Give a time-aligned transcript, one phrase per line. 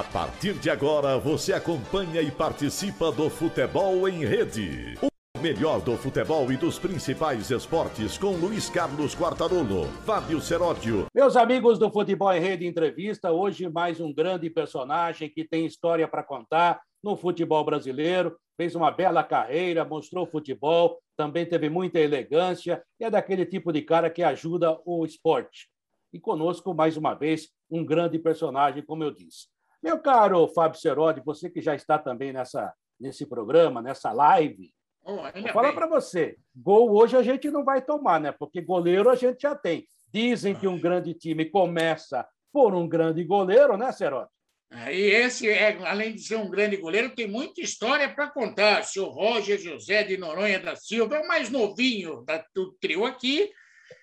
[0.00, 4.98] A partir de agora, você acompanha e participa do Futebol em Rede.
[5.36, 11.04] O melhor do futebol e dos principais esportes com Luiz Carlos Quartarolo, Fábio Seródio.
[11.14, 16.08] Meus amigos do Futebol em Rede Entrevista, hoje mais um grande personagem que tem história
[16.08, 22.82] para contar no futebol brasileiro, fez uma bela carreira, mostrou futebol, também teve muita elegância
[22.98, 25.68] e é daquele tipo de cara que ajuda o esporte.
[26.10, 29.46] E conosco, mais uma vez, um grande personagem, como eu disse.
[29.82, 34.72] Meu caro Fábio Serodi, você que já está também nessa, nesse programa, nessa live,
[35.02, 38.32] oh, vou falar para você: gol hoje a gente não vai tomar, né?
[38.32, 39.86] Porque goleiro a gente já tem.
[40.12, 44.28] Dizem que um grande time começa por um grande goleiro, né, Serodi?
[44.72, 48.82] E esse, é, além de ser um grande goleiro, tem muita história para contar.
[48.82, 53.50] O senhor Roger José de Noronha da Silva é o mais novinho do trio aqui.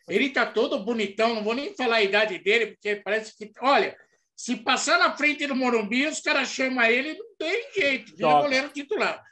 [0.10, 3.52] Ele está todo bonitão, não vou nem falar a idade dele, porque parece que.
[3.62, 3.96] Olha,
[4.38, 8.70] se passar na frente do Morumbi, os caras chamam ele, não tem jeito, vira goleiro
[8.70, 9.26] titular.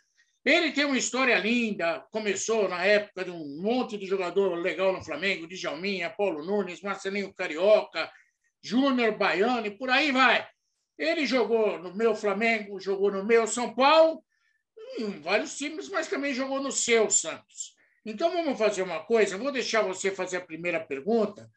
[0.44, 5.04] Ele tem uma história linda, começou na época de um monte de jogador legal no
[5.04, 8.12] Flamengo, Djalminha, Paulo Nunes, Marcelinho Carioca,
[8.64, 10.48] Júnior Baiano e por aí vai.
[10.98, 14.24] Ele jogou no meu Flamengo, jogou no meu São Paulo,
[14.98, 17.76] em vários times, mas também jogou no seu Santos.
[18.04, 21.48] Então vamos fazer uma coisa, vou deixar você fazer a primeira pergunta.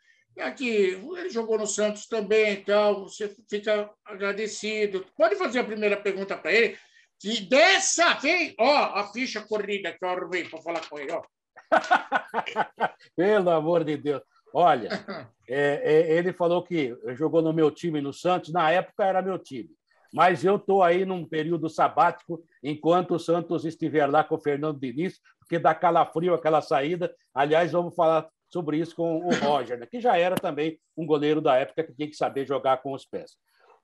[0.41, 5.05] Aqui, ele jogou no Santos também, então você fica agradecido.
[5.17, 6.78] Pode fazer a primeira pergunta para ele,
[7.19, 11.22] que dessa vez, ó, a ficha corrida que eu arrumei para falar com ele, ó.
[13.17, 14.22] Pelo amor de Deus.
[14.53, 14.89] Olha,
[15.48, 19.39] é, é, ele falou que jogou no meu time no Santos, na época era meu
[19.39, 19.70] time.
[20.12, 24.80] Mas eu estou aí num período sabático, enquanto o Santos estiver lá com o Fernando
[24.80, 27.14] Diniz, porque dá calafrio aquela saída.
[27.34, 29.87] Aliás, vamos falar sobre isso com o Roger, né?
[29.87, 33.05] que já era também um goleiro da época que tinha que saber jogar com os
[33.05, 33.37] pés.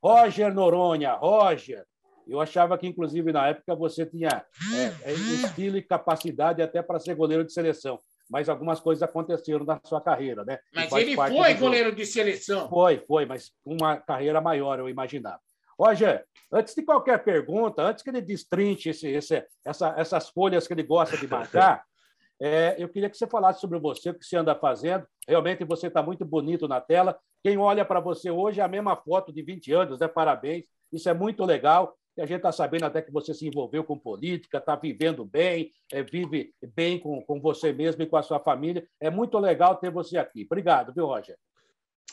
[0.03, 1.85] Roger Noronha, Roger,
[2.27, 4.45] eu achava que, inclusive, na época você tinha
[5.05, 7.99] é, é estilo e capacidade até para ser goleiro de seleção
[8.31, 10.59] mas algumas coisas aconteceram na sua carreira, né?
[10.75, 12.69] Mas ele foi goleiro de seleção.
[12.69, 15.41] Foi, foi, mas uma carreira maior, eu imaginava.
[15.79, 20.73] Roger, antes de qualquer pergunta, antes que ele destrinche esse, esse, essa, essas folhas que
[20.73, 21.85] ele gosta de marcar,
[22.47, 25.07] é, eu queria que você falasse sobre você, o que você anda fazendo.
[25.27, 27.19] Realmente você está muito bonito na tela.
[27.43, 30.07] Quem olha para você hoje é a mesma foto de 20 anos, né?
[30.07, 30.65] Parabéns.
[30.93, 31.97] Isso é muito legal.
[32.15, 35.73] E a gente está sabendo até que você se envolveu com política, está vivendo bem,
[35.91, 38.87] é, vive bem com, com você mesmo e com a sua família.
[39.01, 40.45] É muito legal ter você aqui.
[40.45, 41.39] Obrigado, viu, Roger?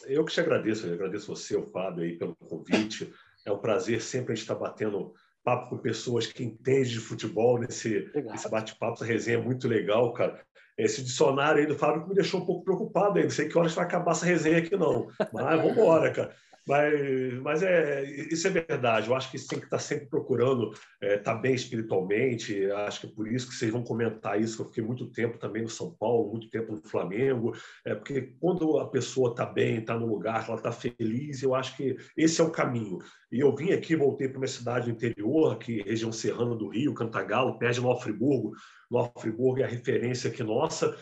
[0.05, 3.13] Eu que te agradeço, eu agradeço você, o Fábio, aí, pelo convite.
[3.45, 5.13] É um prazer sempre a gente estar tá batendo
[5.43, 10.13] papo com pessoas que entendem de futebol nesse, nesse bate-papo, essa resenha é muito legal,
[10.13, 10.39] cara.
[10.77, 13.23] Esse dicionário aí do Fábio me deixou um pouco preocupado aí.
[13.23, 15.07] Não sei que horas vai acabar essa resenha aqui, não.
[15.31, 16.35] Mas vamos embora, cara.
[16.67, 19.09] Mas, mas é, isso é verdade.
[19.09, 22.69] Eu acho que tem que estar sempre procurando estar é, tá bem espiritualmente.
[22.71, 24.61] Acho que é por isso que vocês vão comentar isso.
[24.61, 27.53] Eu fiquei muito tempo também no São Paulo, muito tempo no Flamengo.
[27.83, 31.75] É porque quando a pessoa está bem, está no lugar, ela está feliz, eu acho
[31.75, 32.99] que esse é o caminho.
[33.31, 37.57] E eu vim aqui, voltei para uma cidade interior, aqui, região serrana do Rio, Cantagalo,
[37.57, 38.51] perto de Nova Friburgo.
[38.89, 40.95] Nova Friburgo é a referência aqui nossa.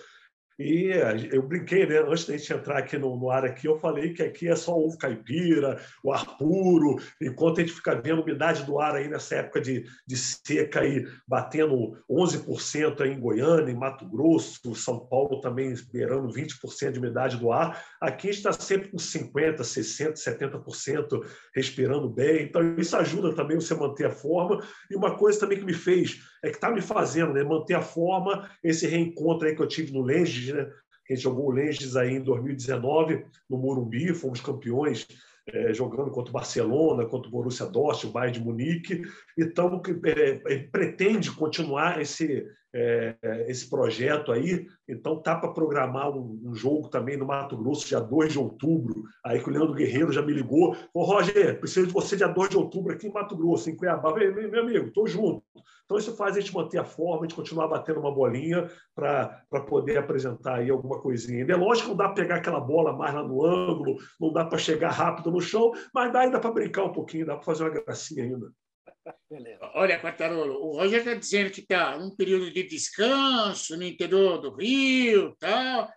[0.59, 0.91] E
[1.31, 1.99] eu brinquei, né?
[1.99, 4.77] Antes da gente entrar aqui no, no, ar aqui, eu falei que aqui é só
[4.77, 9.35] ovo caipira, o ar puro, enquanto a gente fica vendo umidade do ar aí nessa
[9.35, 15.39] época de, de seca aí, batendo 11% aí em Goiânia, em Mato Grosso, São Paulo
[15.39, 20.13] também beirando 20% de umidade do ar, aqui a gente está sempre com 50%, 60%,
[20.15, 24.61] 70% respirando bem, então isso ajuda também você manter a forma.
[24.91, 27.81] E uma coisa também que me fez, é que está me fazendo né, manter a
[27.81, 30.61] forma, esse reencontro aí que eu tive no Lenges, né?
[31.09, 35.07] A gente jogou o Lenges aí em 2019 no Morumbi, fomos campeões
[35.53, 39.01] é, jogando contra o Barcelona, contra o Borussia Dortmund, o Bayern de Munique.
[39.37, 43.15] Então, é, pretende continuar esse, é,
[43.47, 44.67] esse projeto aí.
[44.87, 49.03] Então, tá para programar um, um, jogo também no Mato Grosso, dia 2 de outubro.
[49.25, 50.75] Aí que o Leandro Guerreiro já me ligou.
[50.93, 54.13] Ô, Roger, preciso de você dia 2 de outubro aqui em Mato Grosso, em Cuiabá.
[54.13, 55.43] Meu, meu amigo, estou junto.
[55.89, 59.43] Então, isso faz a gente manter a forma, a gente continuar batendo uma bolinha para
[59.67, 61.43] poder apresentar aí alguma coisinha.
[61.43, 64.45] É lógico que não dá para pegar aquela bola mais lá no ângulo, não dá
[64.45, 67.63] para chegar rápido no chão, mas dá ainda para brincar um pouquinho, dá para fazer
[67.63, 68.51] uma gracinha ainda.
[69.27, 69.59] Beleza.
[69.73, 74.53] Olha, Quartarolo, o Roger está dizendo que está um período de descanso no interior do
[74.53, 75.89] Rio tal,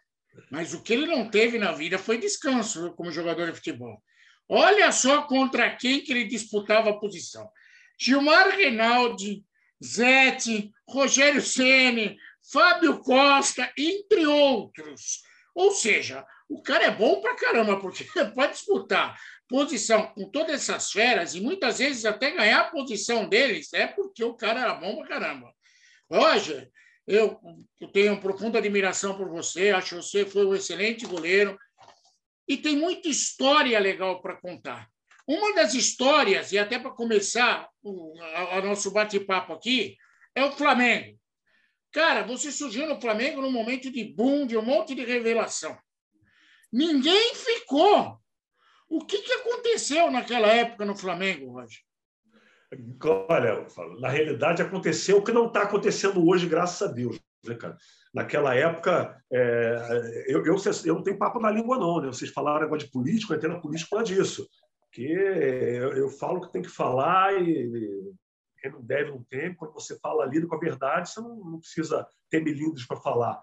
[0.50, 4.02] mas o que ele não teve na vida foi descanso como jogador de futebol.
[4.48, 7.46] Olha só contra quem que ele disputava a posição.
[8.00, 9.44] Gilmar Reinaldi,
[9.82, 12.16] Zete, Rogério Ceni,
[12.52, 15.22] Fábio Costa, entre outros.
[15.54, 19.18] Ou seja, o cara é bom pra caramba, porque pode disputar
[19.48, 24.24] posição com todas essas feras e muitas vezes até ganhar a posição deles é porque
[24.24, 25.52] o cara era bom pra caramba.
[26.10, 26.70] Roger,
[27.06, 27.38] eu,
[27.78, 31.58] eu tenho profunda admiração por você, acho que você foi um excelente goleiro
[32.48, 34.88] e tem muita história legal para contar.
[35.26, 38.14] Uma das histórias, e até para começar o,
[38.62, 39.96] nosso bate-papo aqui,
[40.34, 41.18] é o Flamengo.
[41.92, 45.78] Cara, você surgiu no Flamengo num momento de boom, de um monte de revelação.
[46.72, 48.18] Ninguém ficou.
[48.88, 51.80] O que, que aconteceu naquela época no Flamengo, Roger?
[53.28, 53.66] Olha,
[54.00, 57.20] na realidade aconteceu o que não está acontecendo hoje, graças a Deus.
[57.44, 57.76] Né, cara?
[58.14, 62.00] Naquela época, é, eu, eu, eu, não tenho papo na língua, não.
[62.00, 62.06] Né?
[62.06, 64.48] Vocês falaram agora de político, eu entendo a política por disso.
[64.92, 68.14] Que eu, eu, falo que tem que falar e
[68.58, 69.54] quem não deve não tem.
[69.54, 73.42] Quando você fala ali com a verdade, você não, não precisa ter milímetros para falar.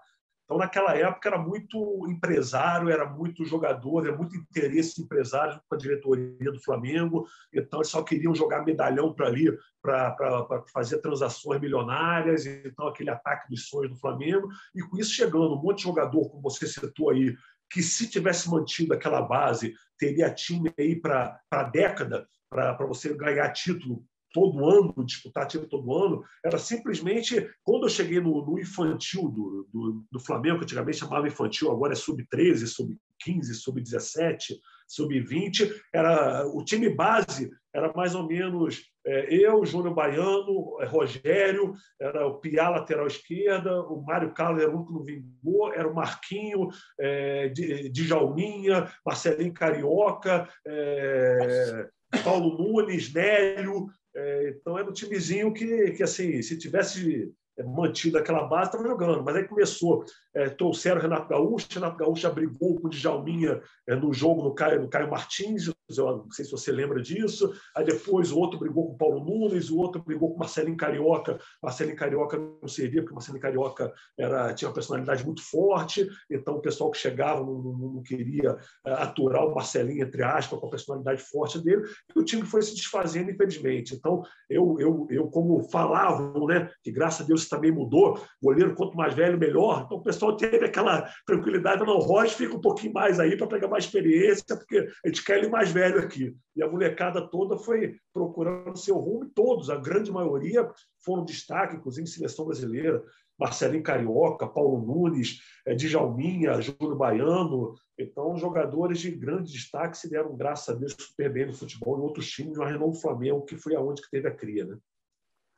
[0.50, 5.78] Então, naquela época, era muito empresário, era muito jogador, era muito interesse empresário com a
[5.78, 7.24] diretoria do Flamengo.
[7.54, 12.46] Então, eles só queriam jogar medalhão para ali, para fazer transações milionárias.
[12.46, 14.48] Então, aquele ataque dos sonhos do Flamengo.
[14.74, 17.32] E com isso, chegando um monte de jogador, como você citou aí,
[17.70, 23.52] que se tivesse mantido aquela base, teria time aí para a década, para você ganhar
[23.52, 29.28] título todo ano, disputar título todo ano, era simplesmente quando eu cheguei no, no infantil
[29.28, 34.54] do, do, do, Flamengo, que antigamente chamava infantil, agora é sub-13, sub-15, sub-17,
[34.90, 41.72] sub-20, era o time base era mais ou menos é, eu, Júnior Baiano, é, Rogério,
[41.98, 45.88] era o Piá lateral esquerda, o Mário Carlos era o único que não vingou, era
[45.88, 47.48] o Marquinho, é,
[47.90, 51.88] Djalminha, Marcelinho Carioca, é,
[52.22, 58.44] Paulo Nunes, Nélio, é, então era um timezinho que, que assim, se tivesse mantido aquela
[58.44, 59.22] base, estava jogando.
[59.22, 60.04] Mas aí começou,
[60.34, 64.12] é, trouxeram o Renato Gaúcho, o Renato Gaúcho já brigou com o Djalminha é, no
[64.12, 65.74] jogo no Caio, Caio Martins, eu
[66.18, 67.52] não sei se você lembra disso.
[67.74, 70.76] Aí depois o outro brigou com o Paulo Nunes, o outro brigou com o Marcelinho
[70.76, 71.38] Carioca.
[71.62, 76.56] Marcelinho Carioca não servia, porque o Marcelinho Carioca era, tinha uma personalidade muito forte, então
[76.56, 80.66] o pessoal que chegava não, não, não queria é, aturar o Marcelinho, entre aspas, com
[80.66, 81.82] a personalidade forte dele,
[82.14, 83.94] e o time foi se desfazendo, infelizmente.
[83.94, 88.96] Então, eu, eu, eu como falavam, né, que graças a Deus também mudou, goleiro quanto
[88.96, 89.82] mais velho, melhor.
[89.84, 93.46] Então o pessoal teve aquela tranquilidade, não, o Rocha fica um pouquinho mais aí para
[93.46, 96.34] pegar mais experiência, porque a gente quer ele mais velho aqui.
[96.56, 100.68] E a molecada toda foi procurando seu rumo, todos, a grande maioria,
[101.04, 103.02] foram destaque, inclusive em seleção brasileira.
[103.40, 107.74] Marcelinho Carioca, Paulo Nunes, eh, Djalminha, Júlio Baiano.
[107.98, 112.02] Então, jogadores de grande destaque se deram, graças a Deus, super bem no futebol em
[112.02, 114.66] outros times, mas não no Flamengo, que foi aonde que teve a cria.
[114.66, 114.76] Né?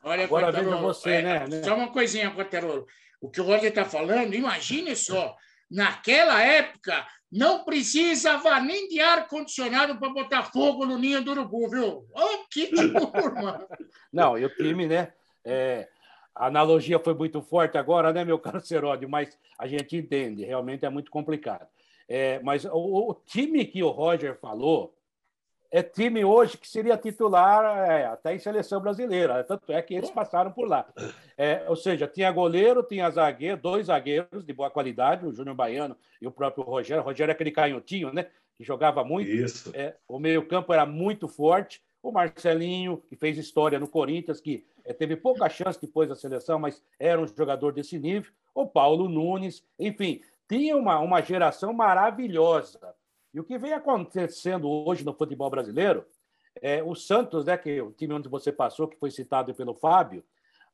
[0.02, 1.62] Olha, Agora veja você, é, né?
[1.62, 2.86] Só uma coisinha, Quaterolo.
[3.20, 5.36] O que o Roger está falando, imagine só,
[5.70, 12.06] naquela época não precisava nem de ar-condicionado para botar fogo no ninho do urubu, viu?
[12.12, 13.66] Oh, que turma!
[14.12, 15.12] não, e o time, né?
[15.44, 15.88] É,
[16.34, 19.08] a analogia foi muito forte agora, né, meu caro Seródio?
[19.08, 21.66] Mas a gente entende, realmente é muito complicado.
[22.08, 24.94] É, mas o, o time que o Roger falou,
[25.72, 29.42] é time hoje que seria titular é, até em seleção brasileira.
[29.42, 30.86] Tanto é que eles passaram por lá.
[31.36, 35.96] É, ou seja, tinha goleiro, tinha zagueiro, dois zagueiros de boa qualidade, o Júnior Baiano
[36.20, 37.02] e o próprio Rogério.
[37.02, 38.26] O Rogério é aquele canhotinho, né?
[38.54, 39.30] Que jogava muito.
[39.30, 39.70] Isso.
[39.72, 41.82] É, o meio-campo era muito forte.
[42.02, 46.58] O Marcelinho, que fez história no Corinthians, que é, teve pouca chance depois da seleção,
[46.58, 48.30] mas era um jogador desse nível.
[48.54, 52.94] O Paulo Nunes, enfim, tinha uma, uma geração maravilhosa
[53.32, 56.04] e o que vem acontecendo hoje no futebol brasileiro,
[56.60, 60.22] é, o Santos, né, que o time onde você passou, que foi citado pelo Fábio,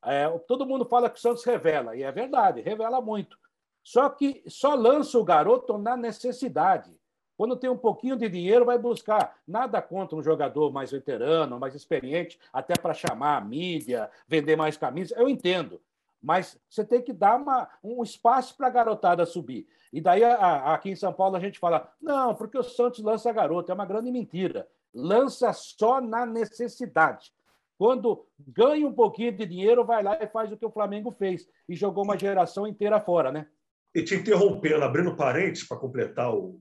[0.05, 3.39] é, todo mundo fala que o Santos revela, e é verdade, revela muito.
[3.83, 6.95] Só que só lança o garoto na necessidade.
[7.37, 9.37] Quando tem um pouquinho de dinheiro, vai buscar.
[9.47, 14.77] Nada contra um jogador mais veterano, mais experiente, até para chamar a mídia, vender mais
[14.77, 15.17] camisas.
[15.17, 15.81] Eu entendo.
[16.23, 19.67] Mas você tem que dar uma, um espaço para a garotada subir.
[19.93, 23.33] E daí, a, aqui em São Paulo, a gente fala: não, porque o Santos lança
[23.33, 23.71] garoto.
[23.71, 24.69] É uma grande mentira.
[24.93, 27.33] Lança só na necessidade.
[27.79, 31.49] Quando ganha um pouquinho de dinheiro, vai lá e faz o que o Flamengo fez
[31.69, 33.47] e jogou uma geração inteira fora, né?
[33.95, 36.61] E te interrompendo, abrindo parênteses para completar o,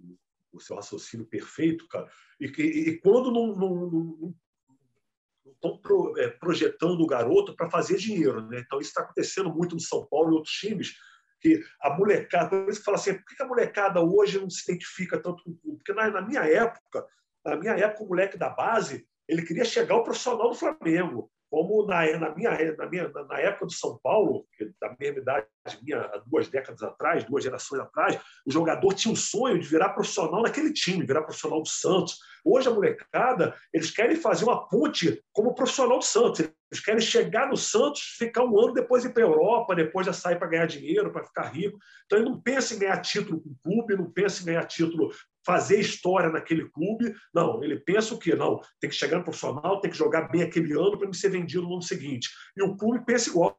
[0.53, 2.07] o, seu raciocínio perfeito, cara.
[2.39, 4.35] E, e, e quando não, não, não,
[5.53, 8.59] estão pro, é, projetando o garoto para fazer dinheiro, né?
[8.65, 10.95] Então isso está acontecendo muito no São Paulo e outros times
[11.39, 14.63] que a molecada, por isso que fala assim, por que a molecada hoje não se
[14.69, 15.77] identifica tanto com o clube?
[15.77, 17.05] Porque na, na, minha época,
[17.45, 21.31] na minha época, o moleque da base, ele queria chegar ao profissional do Flamengo.
[21.49, 24.45] Como na, na, minha, na, minha, na época do São Paulo,
[24.81, 25.47] da mesma idade
[25.81, 30.41] minha, duas décadas atrás, duas gerações atrás, o jogador tinha um sonho de virar profissional
[30.41, 32.17] naquele time, virar profissional do Santos.
[32.43, 36.39] Hoje, a molecada, eles querem fazer uma ponte como profissional do Santos.
[36.39, 40.13] Eles querem chegar no Santos, ficar um ano, depois ir para a Europa, depois já
[40.13, 41.77] sair para ganhar dinheiro, para ficar rico.
[42.05, 45.11] Então, ele não pensa em ganhar título com o clube, não pensa em ganhar título
[45.47, 47.15] fazer história naquele clube.
[47.33, 48.35] Não, ele pensa o quê?
[48.35, 51.29] Não, tem que chegar no profissional, tem que jogar bem aquele ano para me ser
[51.29, 52.29] vendido no ano seguinte.
[52.57, 53.55] E o clube pensa igual.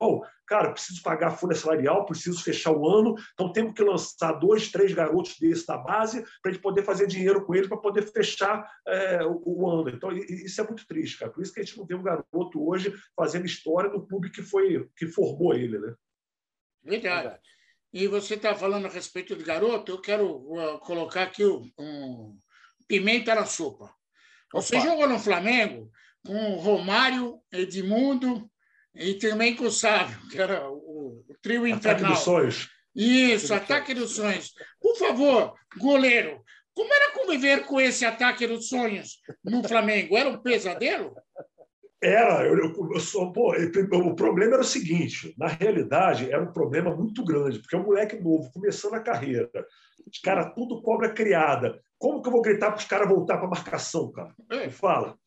[0.46, 4.70] Cara, preciso pagar a folha salarial, preciso fechar o ano, então temos que lançar dois,
[4.70, 8.02] três garotos desses da base para a gente poder fazer dinheiro com eles para poder
[8.02, 9.88] fechar é, o, o, ano.
[9.88, 11.32] Então, isso é muito triste, cara.
[11.32, 14.42] Por isso que a gente não tem um garoto hoje fazendo história no clube que
[14.42, 15.94] foi que formou ele, né?
[16.84, 17.38] Verdade.
[17.92, 22.38] E você está falando a respeito de garoto, eu quero uh, colocar aqui um
[22.86, 23.90] pimenta na sopa.
[24.52, 24.86] Você Opa.
[24.86, 25.90] jogou no Flamengo
[26.26, 28.50] com Romário, Edmundo
[28.94, 32.12] e também com o Sávio, que era o, o trio ataque infernal.
[32.12, 32.70] Ataque dos sonhos.
[32.94, 34.52] Isso, ataque dos sonhos.
[34.80, 36.42] Por favor, goleiro,
[36.74, 40.16] como era conviver com esse ataque dos sonhos no Flamengo?
[40.16, 41.14] Era um pesadelo?
[42.00, 46.52] Era, eu, eu, eu sou, pô, o problema era o seguinte: na realidade, era um
[46.52, 49.50] problema muito grande, porque é um moleque novo, começando a carreira,
[50.06, 51.80] os caras tudo cobra criada.
[51.98, 54.32] Como que eu vou gritar para os caras voltar para a marcação, cara?
[54.50, 54.70] É.
[54.70, 55.18] Fala.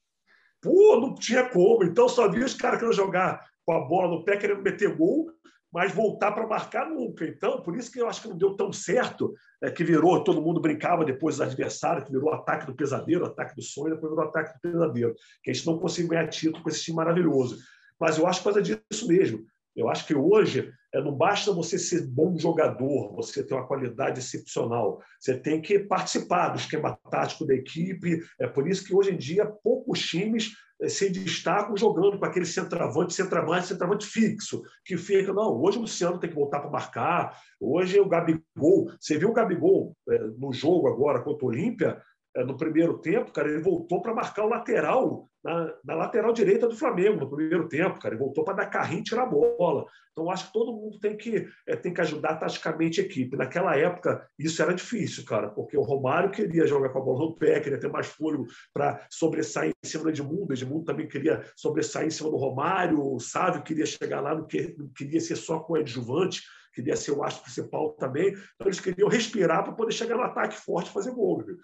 [0.61, 1.83] Pô, não tinha como.
[1.83, 5.29] Então só via os caras querendo jogar com a bola no pé, querendo meter gol,
[5.71, 7.25] mas voltar para marcar nunca.
[7.25, 10.41] Então, por isso que eu acho que não deu tão certo, é, que virou, todo
[10.41, 14.27] mundo brincava depois dos adversários, que virou ataque do pesadelo, ataque do sonho, depois virou
[14.27, 17.57] ataque do pesadelo, que a gente não conseguiu ganhar título com esse time maravilhoso.
[17.99, 19.45] Mas eu acho que causa disso mesmo.
[19.75, 24.19] Eu acho que hoje é, não basta você ser bom jogador, você ter uma qualidade
[24.19, 25.01] excepcional.
[25.19, 28.21] Você tem que participar do esquema tático da equipe.
[28.39, 30.51] É por isso que hoje em dia poucos times
[30.89, 36.19] se destacam jogando com aquele centroavante, centroavante, centroavante fixo, que fica, não, hoje o Luciano
[36.19, 40.87] tem que voltar para marcar, hoje o Gabigol, você viu o Gabigol é, no jogo
[40.87, 42.01] agora contra o Olímpia,
[42.35, 46.67] é, no primeiro tempo, cara, ele voltou para marcar o lateral, na, na, lateral direita
[46.67, 48.13] do Flamengo, no primeiro tempo, cara.
[48.13, 49.85] Ele voltou para dar carrinho e tirar a bola.
[50.11, 53.37] Então, acho que todo mundo tem que, é, tem que ajudar taticamente a equipe.
[53.37, 57.35] Naquela época, isso era difícil, cara, porque o Romário queria jogar com a bola no
[57.35, 60.53] pé, queria ter mais fôlego para sobressair em cima do Edmundo.
[60.53, 63.01] Edmundo também queria sobressair em cima do Romário.
[63.01, 66.41] O Sávio queria chegar lá, não queria ser só com o adjuvante
[66.73, 68.29] queria ser o astro principal também.
[68.29, 71.43] Então, eles queriam respirar para poder chegar no ataque forte e fazer gol.
[71.43, 71.57] Viu?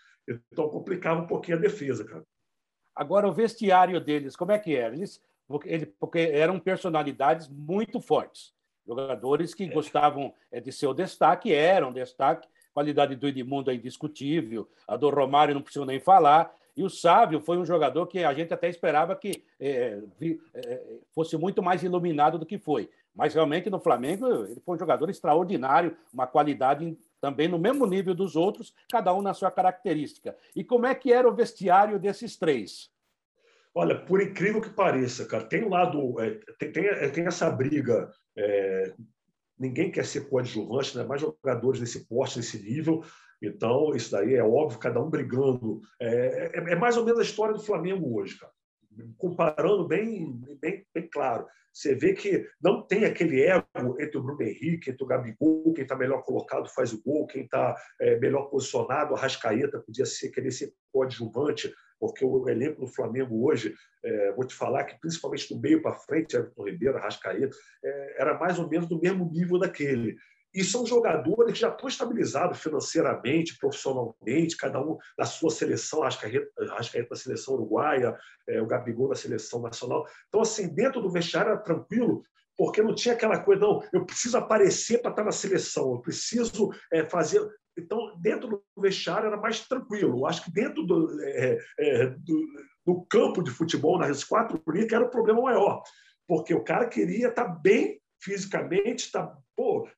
[0.52, 2.26] Então, complicava um pouquinho a defesa, cara.
[2.98, 4.96] Agora, o vestiário deles, como é que era?
[4.96, 5.22] Eles,
[6.00, 8.52] porque eram personalidades muito fortes.
[8.88, 12.48] Jogadores que gostavam é, de ser o destaque, eram destaque.
[12.48, 16.52] A qualidade do Edmundo é indiscutível, a do Romário não preciso nem falar.
[16.76, 20.00] E o Sávio foi um jogador que a gente até esperava que é,
[20.54, 22.90] é, fosse muito mais iluminado do que foi.
[23.16, 28.14] Mas realmente no Flamengo ele foi um jogador extraordinário, uma qualidade também no mesmo nível
[28.14, 30.36] dos outros, cada um na sua característica.
[30.56, 32.90] E como é que era o vestiário desses três?
[33.74, 37.50] Olha, por incrível que pareça, cara, tem um lado, é, tem, tem, é, tem, essa
[37.50, 38.12] briga.
[38.36, 38.94] É,
[39.60, 41.04] ninguém quer ser coadjuvante, né?
[41.04, 43.04] mais jogadores nesse porte, nesse nível.
[43.42, 45.82] Então, isso daí é óbvio, cada um brigando.
[46.00, 48.52] É, é, é mais ou menos a história do Flamengo hoje, cara.
[49.18, 51.46] Comparando bem, bem, bem claro.
[51.78, 53.66] Você vê que não tem aquele ego
[54.00, 57.44] entre o Bruno Henrique, entre o Gabigol, quem está melhor colocado faz o gol, quem
[57.44, 62.88] está é, melhor posicionado, a Rascaeta podia ser, querer ser coadjuvante, porque o elenco do
[62.88, 67.56] Flamengo hoje, é, vou te falar que principalmente do meio para frente, Everton Ribeiro, Rascaeta,
[67.84, 70.16] é, era mais ou menos do mesmo nível daquele.
[70.58, 76.20] E são jogadores que já estão estabilizados financeiramente, profissionalmente, cada um na sua seleção, acho
[76.20, 78.18] que a seleção uruguaia,
[78.50, 80.08] é, o Gabigol na seleção nacional.
[80.28, 82.24] Então, assim, dentro do vestiário era tranquilo,
[82.58, 86.72] porque não tinha aquela coisa, não, eu preciso aparecer para estar na seleção, eu preciso
[86.92, 87.48] é, fazer.
[87.78, 90.26] Então, dentro do vestiário era mais tranquilo.
[90.26, 92.48] Acho que dentro do, é, é, do,
[92.84, 95.84] do, campo de futebol, nas quatro que era o problema maior,
[96.28, 99.36] porque o cara queria estar bem fisicamente, está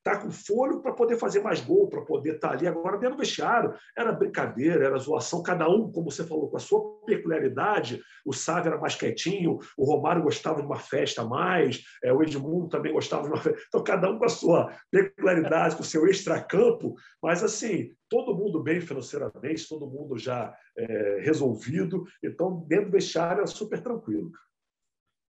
[0.02, 2.66] tá com fôlego para poder fazer mais gol, para poder estar tá ali.
[2.66, 6.60] Agora, dentro do vestiário, era brincadeira, era zoação, cada um, como você falou, com a
[6.60, 8.00] sua peculiaridade.
[8.24, 12.68] O Sávio era mais quietinho, o Romário gostava de uma festa mais, é, o Edmundo
[12.68, 13.60] também gostava de uma festa.
[13.68, 18.62] Então, cada um com a sua peculiaridade, com o seu extracampo, mas assim, todo mundo
[18.62, 22.04] bem financeiramente, todo mundo já é, resolvido.
[22.24, 24.30] Então, dentro do vestiário era super tranquilo.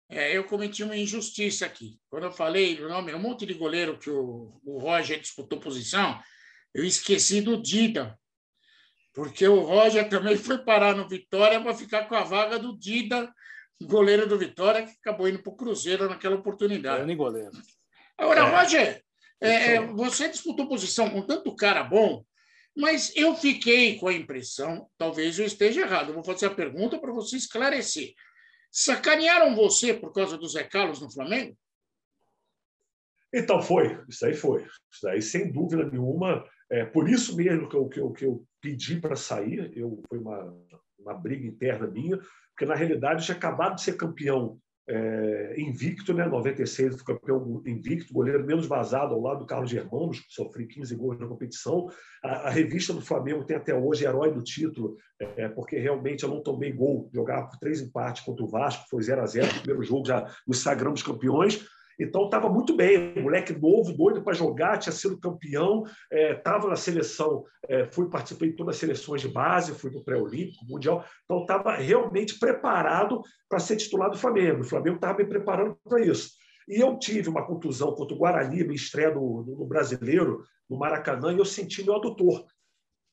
[0.09, 1.99] É, eu cometi uma injustiça aqui.
[2.09, 6.19] Quando eu falei o nome, um monte de goleiro que o, o Roger disputou posição,
[6.73, 8.17] eu esqueci do Dida,
[9.13, 13.33] porque o Roger também foi parar no Vitória para ficar com a vaga do Dida
[13.81, 16.97] goleiro do Vitória, que acabou indo para o Cruzeiro naquela oportunidade.
[16.97, 17.51] Grande goleiro.
[18.17, 18.43] Agora, é.
[18.43, 19.03] Roger,
[19.41, 22.23] é, é, você disputou posição com tanto cara bom,
[22.75, 27.11] mas eu fiquei com a impressão, talvez eu esteja errado, vou fazer a pergunta para
[27.11, 28.13] você esclarecer.
[28.71, 31.57] Sacanearam você por causa do Zé Carlos no Flamengo?
[33.33, 34.01] Então, foi.
[34.07, 34.65] Isso aí foi.
[34.91, 36.45] Isso aí, sem dúvida nenhuma.
[36.69, 40.17] É, por isso mesmo que eu, que eu, que eu pedi para sair, eu, foi
[40.17, 40.57] uma,
[40.97, 42.17] uma briga interna minha,
[42.49, 46.25] porque, na realidade, eu tinha acabado de ser campeão é, invicto, né?
[46.25, 51.19] 96 fui campeão invicto, goleiro menos vazado ao lado do Carlos Germanos, sofri 15 gols
[51.19, 51.87] na competição.
[52.23, 56.29] A, a, revista do Flamengo tem até hoje herói do título, é, porque realmente eu
[56.29, 59.83] não tomei gol, jogava por três empates contra o Vasco, foi 0 a 0 primeiro
[59.83, 61.65] jogo já nos sagramos campeões.
[61.99, 66.75] Então estava muito bem, moleque novo, doido para jogar, tinha sido campeão, estava é, na
[66.75, 71.05] seleção, é, fui participei de todas as seleções de base, fui para o pré-olímpico, mundial,
[71.23, 74.61] então estava realmente preparado para ser titular do Flamengo.
[74.61, 76.31] O Flamengo estava me preparando para isso.
[76.67, 81.31] E eu tive uma contusão contra o Guarani, me estreia no, no, Brasileiro, no Maracanã,
[81.31, 82.45] e eu senti meu adutor.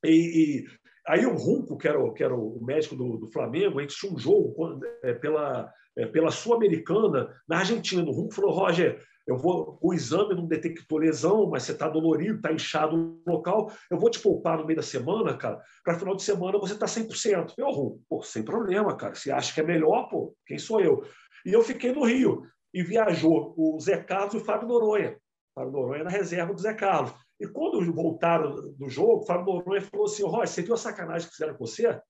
[0.04, 0.66] E, e
[1.06, 4.12] aí o Runco, que era, que era o médico do, do Flamengo, a gente tinha
[4.12, 8.02] um jogo é, pela é, pela Sul-Americana na Argentina.
[8.02, 12.36] O Rumbo falou: Roger, eu vou, o exame não detectou lesão, mas você está dolorido,
[12.36, 16.16] está inchado no local, eu vou te poupar no meio da semana, cara, para final
[16.16, 17.54] de semana você está 100%.
[17.56, 19.14] Eu, Rum, pô, sem problema, cara.
[19.14, 21.04] Se acha que é melhor, pô, quem sou eu?
[21.46, 22.42] E eu fiquei no Rio
[22.74, 25.12] e viajou o Zé Carlos e o Fábio Noronha.
[25.12, 27.12] O Fábio Noronha na reserva do Zé Carlos.
[27.38, 31.28] E quando voltaram do jogo, o Fábio Noronha falou assim: Roger, você viu a sacanagem
[31.28, 31.86] que fizeram com você?
[31.88, 32.00] Eu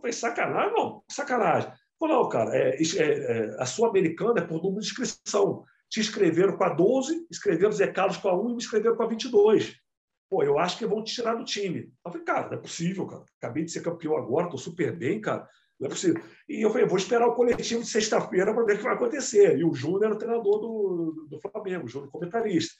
[0.00, 0.72] falei: sacanagem?
[0.74, 1.72] Não, sacanagem.
[1.98, 5.64] Falou, cara, é, é, é, a Sul-Americana é por número de inscrição.
[5.90, 9.02] Te escreveram com a 12, escreveram Zé Carlos com a 1 e me escreveram com
[9.02, 9.74] a 22.
[10.30, 11.90] Pô, eu acho que vão te tirar do time.
[12.04, 13.24] Eu falei, cara, não é possível, cara.
[13.40, 15.48] Acabei de ser campeão agora, estou super bem, cara.
[15.80, 16.22] Não é possível.
[16.48, 19.58] E eu falei, vou esperar o coletivo de sexta-feira para ver o que vai acontecer.
[19.58, 22.74] E o Júnior era o treinador do, do Flamengo, o Júnior comentarista.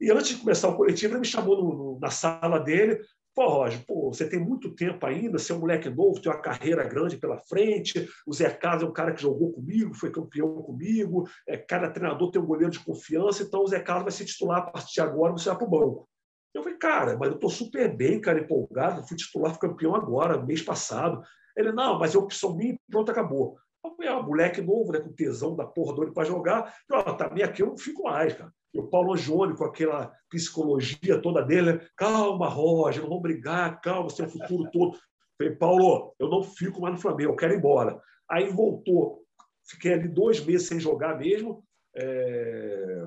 [0.00, 3.00] E antes de começar o coletivo, ele me chamou no, no, na sala dele
[3.38, 6.40] Pô, Roger, pô, você tem muito tempo ainda, você é um moleque novo, tem uma
[6.40, 8.10] carreira grande pela frente.
[8.26, 11.24] O Zé Carlos é um cara que jogou comigo, foi campeão comigo.
[11.46, 14.58] É, cada treinador tem um goleiro de confiança, então o Zé Carlos vai ser titular
[14.58, 16.08] a partir de agora, você vai para o banco.
[16.52, 19.06] Eu falei, cara, mas eu estou super bem, cara, empolgado.
[19.06, 21.22] Fui titular, fui campeão agora, mês passado.
[21.56, 23.56] Ele, não, mas é opção minha pronto, acabou.
[23.96, 26.74] Falei, ah, moleque novo, né, com tesão da porra doido para jogar.
[26.88, 28.52] Eu falei, ah, tá, aqui eu não fico mais, cara.
[28.72, 34.04] E o Paulo Jônio, com aquela psicologia toda dele, calma, Roger, não vou brigar, calma,
[34.04, 34.98] você tem o futuro todo.
[35.38, 38.00] Falei, Paulo, eu não fico mais no Flamengo, eu quero ir embora.
[38.28, 39.22] Aí voltou,
[39.66, 41.64] fiquei ali dois meses sem jogar mesmo.
[41.96, 43.04] É...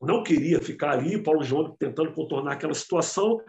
[0.00, 3.40] Não queria ficar ali, Paulo Jônio tentando contornar aquela situação.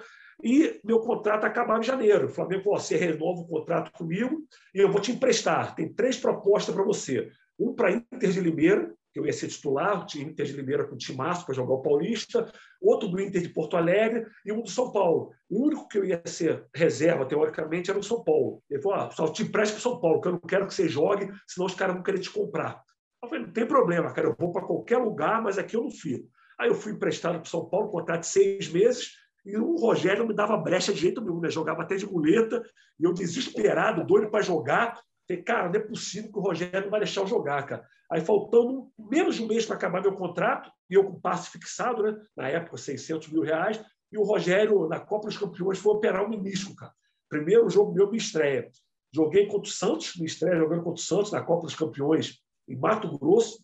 [0.43, 2.25] E meu contrato acabava em janeiro.
[2.25, 4.43] O Flamengo você renova o contrato comigo
[4.75, 5.73] e eu vou te emprestar.
[5.73, 7.31] Tem três propostas para você.
[7.57, 10.95] Um para Inter de Limeira, que eu ia ser titular, o Inter de Limeira com
[10.95, 12.51] o Timaço para jogar o Paulista,
[12.81, 15.31] outro do Inter de Porto Alegre e um do São Paulo.
[15.49, 18.61] O único que eu ia ser reserva, teoricamente, era o São Paulo.
[18.69, 20.73] Ele falou: ah, só te empresta para o São Paulo, que eu não quero que
[20.73, 22.81] você jogue, senão os caras vão querer te comprar.
[23.23, 25.91] Eu falei: não tem problema, cara, eu vou para qualquer lugar, mas aqui eu não
[25.91, 26.27] fico.
[26.59, 29.11] Aí eu fui emprestado para o São Paulo, contrato de seis meses,
[29.45, 31.49] e o Rogério me dava brecha de jeito nenhum, né?
[31.49, 32.63] jogava até de muleta,
[32.99, 35.01] e eu desesperado, doido para jogar.
[35.27, 37.85] Falei, cara, não é possível que o Rogério não vai deixar eu jogar, cara.
[38.09, 42.03] Aí, faltando menos de um mês para acabar meu contrato, e eu com passe fixado,
[42.03, 42.17] né?
[42.35, 46.29] na época, 600 mil reais, e o Rogério, na Copa dos Campeões, foi operar o
[46.29, 46.93] menisco, cara.
[47.27, 48.69] Primeiro jogo meu, me estreia.
[49.11, 52.75] Joguei contra o Santos, me estreia jogando contra o Santos na Copa dos Campeões em
[52.77, 53.59] Mato Grosso,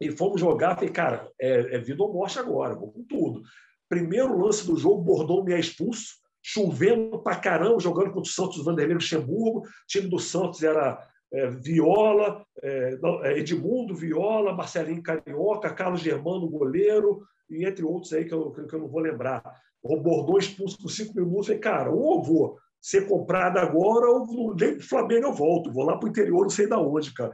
[0.00, 0.76] e fomos jogar.
[0.76, 3.42] Falei, cara, é, é vida ou morte agora, vou com tudo.
[3.90, 8.64] Primeiro lance do jogo, Bordão me é expulso, chovendo pra caramba, jogando contra o Santos
[8.64, 9.62] Vanderlei Luxemburgo.
[9.62, 10.96] O time do Santos era
[11.32, 18.24] é, Viola, é, é, Edmundo Viola, Marcelinho Carioca, Carlos Germano, goleiro, e entre outros aí
[18.24, 19.42] que eu, que eu não vou lembrar.
[19.82, 21.48] O Bordão expulso por cinco minutos.
[21.48, 25.72] Falei, cara, ou eu vou ser comprado agora, ou nem para o Flamengo eu volto,
[25.72, 27.32] vou lá para o interior, não sei da onde, cara.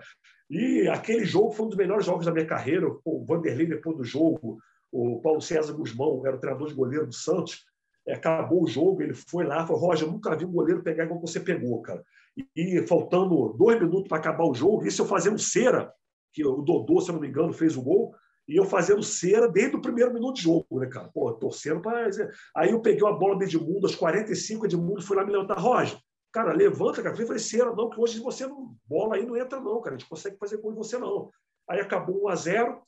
[0.49, 2.87] E aquele jogo foi um dos melhores jogos da minha carreira.
[3.05, 4.59] O Vanderlei, depois do jogo,
[4.93, 7.65] o Paulo César Guzmão, era o treinador de goleiro do Santos,
[8.07, 11.21] é, acabou o jogo, ele foi lá, falou, Roger, nunca vi um goleiro pegar igual
[11.21, 12.05] você pegou, cara.
[12.37, 15.93] E, e faltando dois minutos para acabar o jogo, isso eu fazendo cera,
[16.33, 18.15] que o Dodô, se eu não me engano, fez o gol,
[18.49, 21.09] e eu fazendo cera desde o primeiro minuto de jogo, né, cara?
[21.09, 22.09] Pô, torcendo para.
[22.55, 25.99] Aí eu peguei a bola do Edmundo, aos 45, Edmundo foi lá me levantar, Roger,
[26.33, 27.17] cara, levanta, cara.
[27.19, 28.77] Eu falei, cera, não, que hoje você não.
[28.87, 29.97] Bola aí não entra, não, cara.
[29.97, 31.31] A gente consegue fazer gol em você, não.
[31.69, 32.83] Aí acabou 1 a 0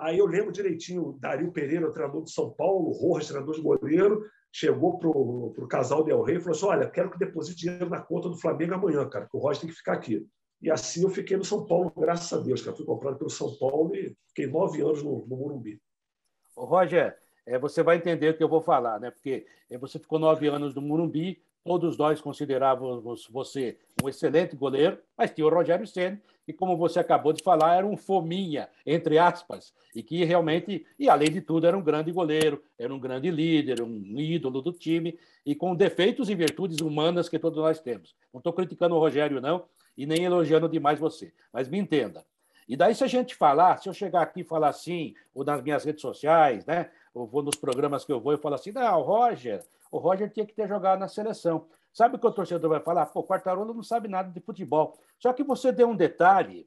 [0.00, 4.98] Aí eu lembro direitinho, Dario Pereira, treinador de São Paulo, Rojas, treinador de goleiro, chegou
[4.98, 8.28] para o casal Del Rey e falou assim: Olha, quero que deposite dinheiro na conta
[8.28, 10.26] do Flamengo amanhã, cara, que o Roger tem que ficar aqui.
[10.60, 13.56] E assim eu fiquei no São Paulo, graças a Deus, que fui comprado pelo São
[13.58, 15.80] Paulo e fiquei nove anos no, no Morumbi.
[16.56, 19.10] Roger, é, você vai entender o que eu vou falar, né?
[19.10, 24.98] Porque é, você ficou nove anos no Morumbi, todos nós considerávamos você um excelente goleiro,
[25.16, 29.18] mas tinha o Rogério Senna, que, como você acabou de falar, era um fominha, entre
[29.18, 33.30] aspas, e que realmente, e além de tudo, era um grande goleiro, era um grande
[33.30, 38.16] líder, um ídolo do time, e com defeitos e virtudes humanas que todos nós temos.
[38.32, 42.24] Não estou criticando o Rogério, não, e nem elogiando demais você, mas me entenda.
[42.66, 45.62] E daí, se a gente falar, se eu chegar aqui e falar assim, ou nas
[45.62, 46.90] minhas redes sociais, né?
[47.12, 50.30] Ou vou nos programas que eu vou e falo assim, não, o Roger, o Roger
[50.30, 51.66] tinha que ter jogado na seleção.
[51.98, 53.06] Sabe o que o torcedor vai falar?
[53.06, 54.96] Pô, Quartarolo não sabe nada de futebol.
[55.18, 56.64] Só que você deu um detalhe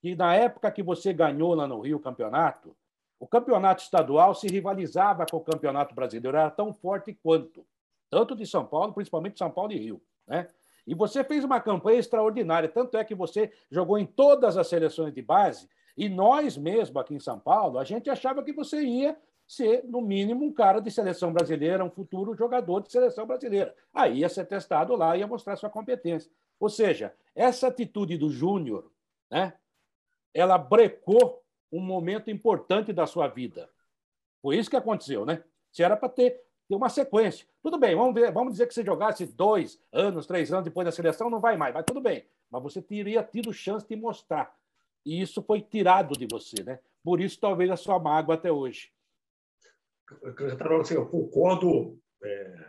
[0.00, 2.76] que na época que você ganhou lá no Rio o campeonato,
[3.20, 7.64] o campeonato estadual se rivalizava com o campeonato brasileiro, era tão forte quanto.
[8.10, 10.02] Tanto de São Paulo, principalmente São Paulo e Rio.
[10.26, 10.48] Né?
[10.84, 15.14] E você fez uma campanha extraordinária, tanto é que você jogou em todas as seleções
[15.14, 19.16] de base, e nós mesmo aqui em São Paulo, a gente achava que você ia
[19.54, 23.74] ser, no mínimo, um cara de seleção brasileira, um futuro jogador de seleção brasileira.
[23.92, 26.30] Aí ia ser testado lá, ia mostrar sua competência.
[26.60, 28.90] Ou seja, essa atitude do Júnior,
[29.30, 29.54] né,
[30.32, 33.68] ela brecou um momento importante da sua vida.
[34.40, 35.42] Foi isso que aconteceu, né?
[35.72, 37.46] Se era para ter tem uma sequência.
[37.62, 40.92] Tudo bem, vamos, ver, vamos dizer que você jogasse dois anos, três anos depois da
[40.92, 42.24] seleção, não vai mais, mas tudo bem.
[42.50, 44.54] Mas você teria tido chance de mostrar.
[45.04, 46.78] E isso foi tirado de você, né?
[47.02, 48.90] Por isso, talvez, a sua mágoa até hoje.
[50.80, 52.64] Assim, eu concordo é,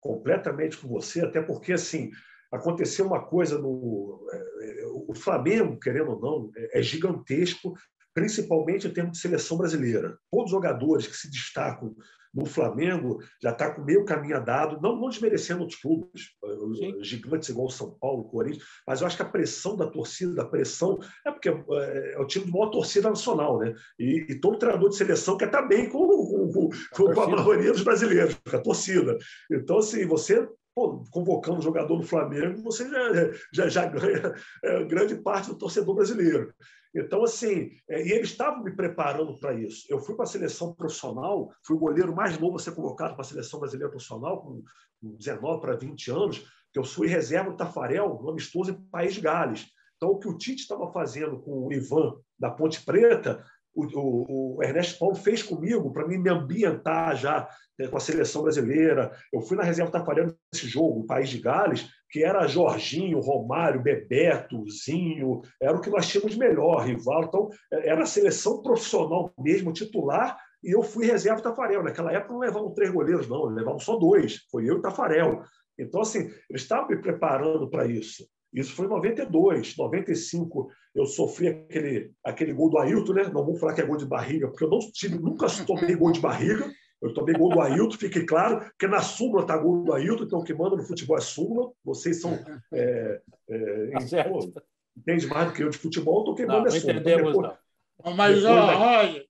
[0.00, 2.10] completamente com você, até porque, assim,
[2.52, 4.26] aconteceu uma coisa no...
[4.32, 7.74] É, o Flamengo, querendo ou não, é, é gigantesco,
[8.14, 10.16] principalmente em termos de seleção brasileira.
[10.30, 11.94] Todos os jogadores que se destacam
[12.34, 16.30] no Flamengo já está com meio caminho dado, não, não desmerecendo outros clubes,
[16.78, 17.02] Sim.
[17.02, 20.46] gigantes igual o São Paulo, Corinthians, mas eu acho que a pressão da torcida, a
[20.46, 23.74] pressão, é porque é, é o time de maior torcida nacional, né?
[23.98, 27.72] E, e todo treinador de seleção quer estar bem com, com, com, com a maioria
[27.72, 29.16] dos brasileiros, com a torcida.
[29.50, 34.84] Então, assim, você Pô, convocando um jogador do Flamengo, você já, já, já ganha é,
[34.84, 36.52] grande parte do torcedor brasileiro.
[36.94, 39.84] Então, assim, é, e eles estavam me preparando para isso.
[39.90, 43.22] Eu fui para a seleção profissional, fui o goleiro mais novo a ser convocado para
[43.22, 44.62] a seleção brasileira profissional, com
[45.02, 46.38] 19 para 20 anos,
[46.72, 49.66] que eu fui reserva do Tafarel, no amistoso em País de Gales.
[49.96, 54.56] Então, o que o Tite estava fazendo com o Ivan da Ponte Preta, o, o,
[54.56, 59.12] o Ernesto Paulo fez comigo para me ambientar já né, com a seleção brasileira.
[59.32, 63.82] Eu fui na reserva Tafarel nesse jogo, o País de Gales, que era Jorginho, Romário,
[63.82, 67.24] Bebeto, Zinho, era o que nós tínhamos melhor, rival.
[67.24, 71.82] Então, era a seleção profissional mesmo, titular, e eu fui reserva Tafarel.
[71.82, 74.46] Naquela época não levavam três goleiros, não, levavam só dois.
[74.48, 75.42] Foi eu e Tafarel.
[75.76, 78.24] Então, assim, eles estavam me preparando para isso.
[78.52, 80.68] Isso foi em 92, 95.
[80.94, 83.24] Eu sofri aquele, aquele gol do Ailton, né?
[83.24, 86.12] Não vou falar que é gol de barriga, porque eu não tive, nunca tomei gol
[86.12, 86.64] de barriga.
[87.04, 90.38] Eu tomei gol do Ailton, fique claro, porque na súmula está gol do Ailton, então
[90.38, 91.70] o que manda no futebol é súmula.
[91.84, 92.32] Vocês são.
[92.72, 94.50] É, é, tá pô,
[94.96, 97.00] entende mais do que eu de futebol, estou queimando não, é súmula.
[97.00, 98.16] Então, depois, não.
[98.16, 99.26] Mas, olha,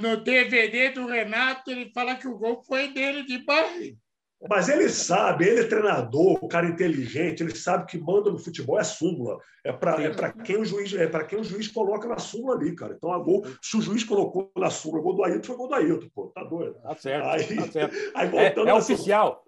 [0.00, 4.01] no DVD do Renato, ele fala que o gol foi dele de barriga.
[4.48, 8.78] Mas ele sabe, ele é treinador, o cara inteligente, ele sabe que manda no futebol
[8.78, 9.38] é súmula.
[9.64, 12.94] É para é quem o juiz é quem o juiz coloca na súmula ali, cara.
[12.96, 15.68] Então a gol, se o juiz colocou na súmula o gol do Ailton, foi gol
[15.68, 16.32] do Ailton, pô.
[16.34, 16.74] Tá doido.
[16.82, 17.28] Tá certo.
[17.28, 17.96] Aí, tá certo.
[18.14, 19.44] Aí, voltando é, é oficial.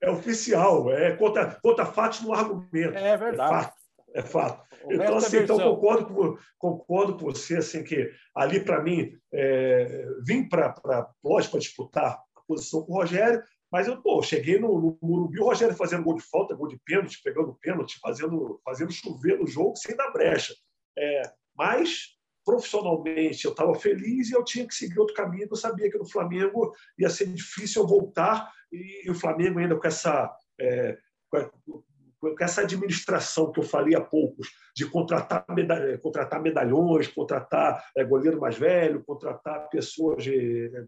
[0.00, 2.98] É oficial, é contra, contra fatos no argumento.
[2.98, 3.52] É verdade.
[3.52, 3.82] É fato.
[4.14, 4.72] É fato.
[4.90, 10.48] Então, assim, então concordo, com, concordo com você assim, que ali, para mim, é, vim
[10.48, 10.74] para,
[11.22, 13.40] lógico, para disputar a posição com o Rogério,
[13.72, 17.22] mas eu pô, cheguei no, no o Rogério fazendo gol de falta, gol de pênalti,
[17.24, 20.54] pegando pênalti, fazendo, fazendo chover no jogo sem dar brecha.
[20.96, 21.22] É,
[21.56, 22.10] mas,
[22.44, 25.48] profissionalmente, eu estava feliz e eu tinha que seguir outro caminho.
[25.50, 29.86] Eu sabia que no Flamengo ia ser difícil eu voltar e, o Flamengo ainda com
[29.86, 30.30] essa,
[30.60, 30.98] é,
[31.30, 38.04] com essa administração que eu falei há poucos, de contratar, medalha, contratar medalhões, contratar é,
[38.04, 40.24] goleiro mais velho, contratar pessoas.
[40.24, 40.84] De, é,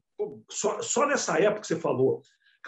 [0.50, 2.20] só, só nessa época que você falou,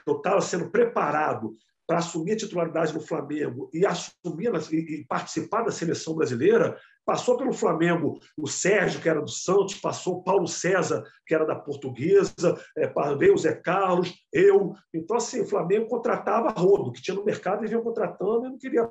[0.07, 5.71] eu estava sendo preparado para assumir a titularidade do Flamengo e assumir e participar da
[5.71, 11.05] seleção brasileira, passou pelo Flamengo o Sérgio, que era do Santos, passou o Paulo César,
[11.25, 14.75] que era da Portuguesa, é, veio o Zé Carlos, eu.
[14.93, 18.59] Então, assim, o Flamengo contratava rodo, que tinha no mercado e vinha contratando, e não
[18.59, 18.91] queria,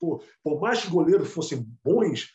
[0.00, 2.28] por, por mais que os goleiros fossem bons,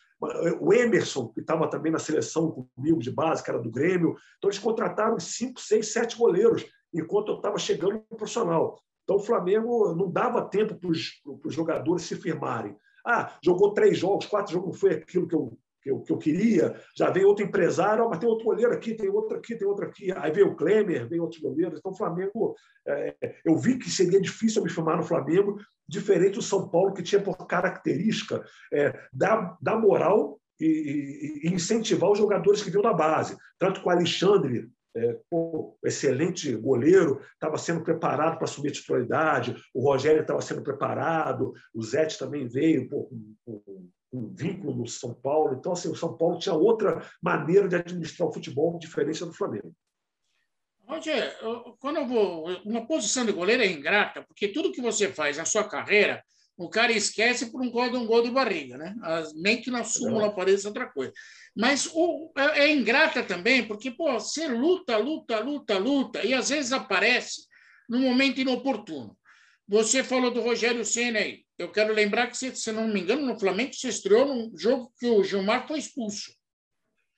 [0.60, 4.50] o Emerson, que estava também na seleção comigo de base, que era do Grêmio, então
[4.50, 8.80] eles contrataram cinco, seis, sete goleiros enquanto eu estava chegando no profissional.
[9.04, 12.76] Então, o Flamengo não dava tempo para os jogadores se firmarem.
[13.06, 16.18] Ah, jogou três jogos, quatro jogos, não foi aquilo que eu, que eu, que eu
[16.18, 16.80] queria.
[16.96, 20.12] Já veio outro empresário, mas tem outro goleiro aqui, tem outro aqui, tem outro aqui.
[20.16, 21.80] Aí veio o Klemer, veio outros goleiros.
[21.80, 22.56] Então, o Flamengo,
[22.88, 27.04] é, eu vi que seria difícil me filmar no Flamengo, diferente do São Paulo, que
[27.04, 32.94] tinha por característica é, dar, dar moral e, e, incentivar os jogadores que vinham da
[32.94, 33.36] base.
[33.58, 39.82] Tanto que o Alexandre é, pô, excelente goleiro, estava sendo preparado para assumir titularidade, o
[39.82, 43.10] Rogério estava sendo preparado, o Zete também veio pô,
[43.46, 45.56] com, um vínculo no São Paulo.
[45.58, 49.74] Então, assim, o São Paulo tinha outra maneira de administrar o futebol, diferente do Flamengo.
[50.86, 51.34] Roger,
[51.80, 52.48] quando eu vou.
[52.66, 56.22] Uma posição de goleiro é ingrata, porque tudo que você faz na sua carreira,
[56.66, 58.96] o cara esquece por um gol de um gol de barriga, né?
[59.36, 61.12] Nem que na súmula apareça outra coisa.
[61.56, 66.50] Mas o, é, é, ingrata também, porque pô, você luta, luta, luta, luta, e às
[66.50, 67.42] vezes aparece
[67.90, 69.18] no momento inoportuno.
[69.68, 71.44] Você falou do Rogério Senna aí.
[71.58, 75.08] Eu quero lembrar que, se não me engano, no Flamengo você estreou num jogo que
[75.08, 76.34] o Gilmar foi expulso.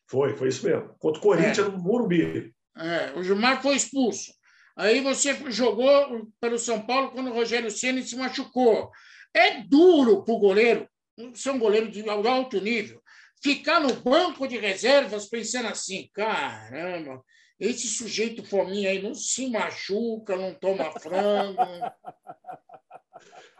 [0.09, 0.93] Foi, foi isso mesmo.
[0.99, 1.71] Contra o Corinthians é.
[1.71, 2.53] no Morumbi.
[2.77, 4.31] É, o Gilmar foi expulso.
[4.75, 8.91] Aí você jogou pelo São Paulo quando o Rogério Senna se machucou.
[9.33, 10.87] É duro para o goleiro,
[11.33, 13.01] ser um goleiro de alto nível,
[13.41, 17.23] ficar no banco de reservas pensando assim, caramba,
[17.59, 21.57] esse sujeito fominha aí não se machuca, não toma frango.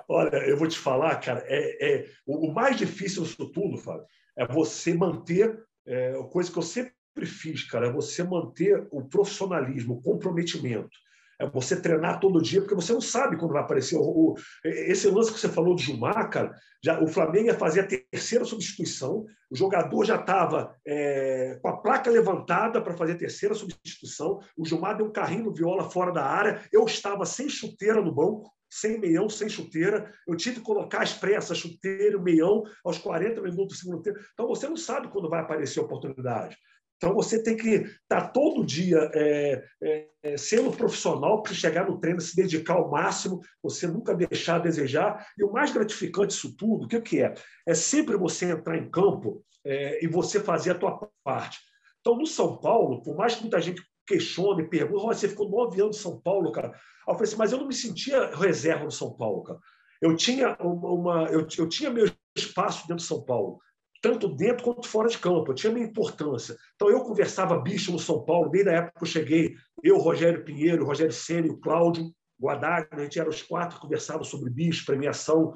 [0.08, 4.06] Olha, eu vou te falar, cara, é, é o, mais difícil disso tudo, Fábio,
[4.38, 6.94] é você manter, é, coisa que eu sempre
[7.26, 10.90] fiz, cara, é você manter o profissionalismo, o comprometimento.
[11.40, 13.96] É você treinar todo dia, porque você não sabe quando vai aparecer.
[13.96, 17.82] O, o, esse lance que você falou do Gilmar, cara, já, o Flamengo ia fazer
[17.82, 23.18] a terceira substituição, o jogador já estava é, com a placa levantada para fazer a
[23.18, 27.50] terceira substituição, o Gilmar deu um carrinho no viola fora da área, eu estava sem
[27.50, 30.12] chuteira no banco, sem meião, sem chuteira.
[30.28, 34.20] Eu tive que colocar as pressas, chuteira, meião, aos 40 minutos do segundo tempo.
[34.34, 36.58] Então, você não sabe quando vai aparecer a oportunidade.
[37.04, 41.86] Então, você tem que estar tá todo dia é, é, é, sendo profissional para chegar
[41.86, 45.28] no treino, se dedicar ao máximo, você nunca deixar a desejar.
[45.38, 47.34] E o mais gratificante disso tudo, o que, que é?
[47.68, 51.60] É sempre você entrar em campo é, e você fazer a tua parte.
[52.00, 55.98] Então, no São Paulo, por mais que muita gente questione, pergunte, você ficou nove anos
[55.98, 56.70] em São Paulo, cara.
[56.70, 59.60] Eu falei assim, mas eu não me sentia reserva no São Paulo, cara.
[60.02, 63.60] Eu tinha, uma eu, eu tinha meu espaço dentro de São Paulo
[64.04, 65.50] tanto dentro quanto fora de campo.
[65.50, 66.58] Eu tinha minha importância.
[66.76, 70.44] Então, eu conversava bicho no São Paulo, desde a época que eu cheguei, eu, Rogério
[70.44, 74.50] Pinheiro, Rogério Senna e o Cláudio Guadagna, a gente era os quatro que conversavam sobre
[74.50, 75.54] bicho, premiação.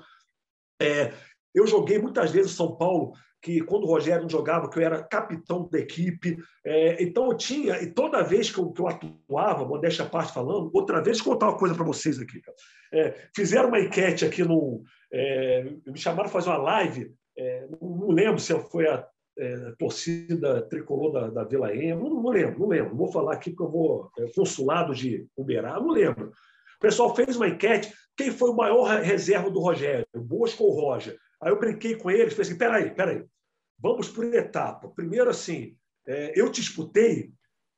[0.81, 1.11] É,
[1.53, 5.03] eu joguei muitas vezes São Paulo, que quando o Rogério não jogava, que eu era
[5.03, 6.37] capitão da equipe.
[6.65, 10.33] É, então, eu tinha, e toda vez que eu, que eu atuava, modéstia à parte
[10.33, 12.39] falando, outra vez, vou contar uma coisa para vocês aqui.
[12.93, 14.83] É, fizeram uma enquete aqui no.
[15.11, 20.63] É, me chamaram para fazer uma live é, não lembro se foi a é, torcida
[20.63, 22.95] tricolor da, da Vila Ema, não, não, lembro, não lembro.
[22.95, 24.09] Vou falar aqui porque eu vou.
[24.17, 26.29] É, consulado de Uberá, não lembro.
[26.29, 31.17] O pessoal fez uma enquete: quem foi o maior reserva do Rogério, Bosco ou Roger?
[31.41, 33.23] Aí eu brinquei com eles, falei assim: peraí, peraí,
[33.79, 34.89] vamos por etapa.
[34.89, 35.75] Primeiro, assim,
[36.07, 37.31] é, eu disputei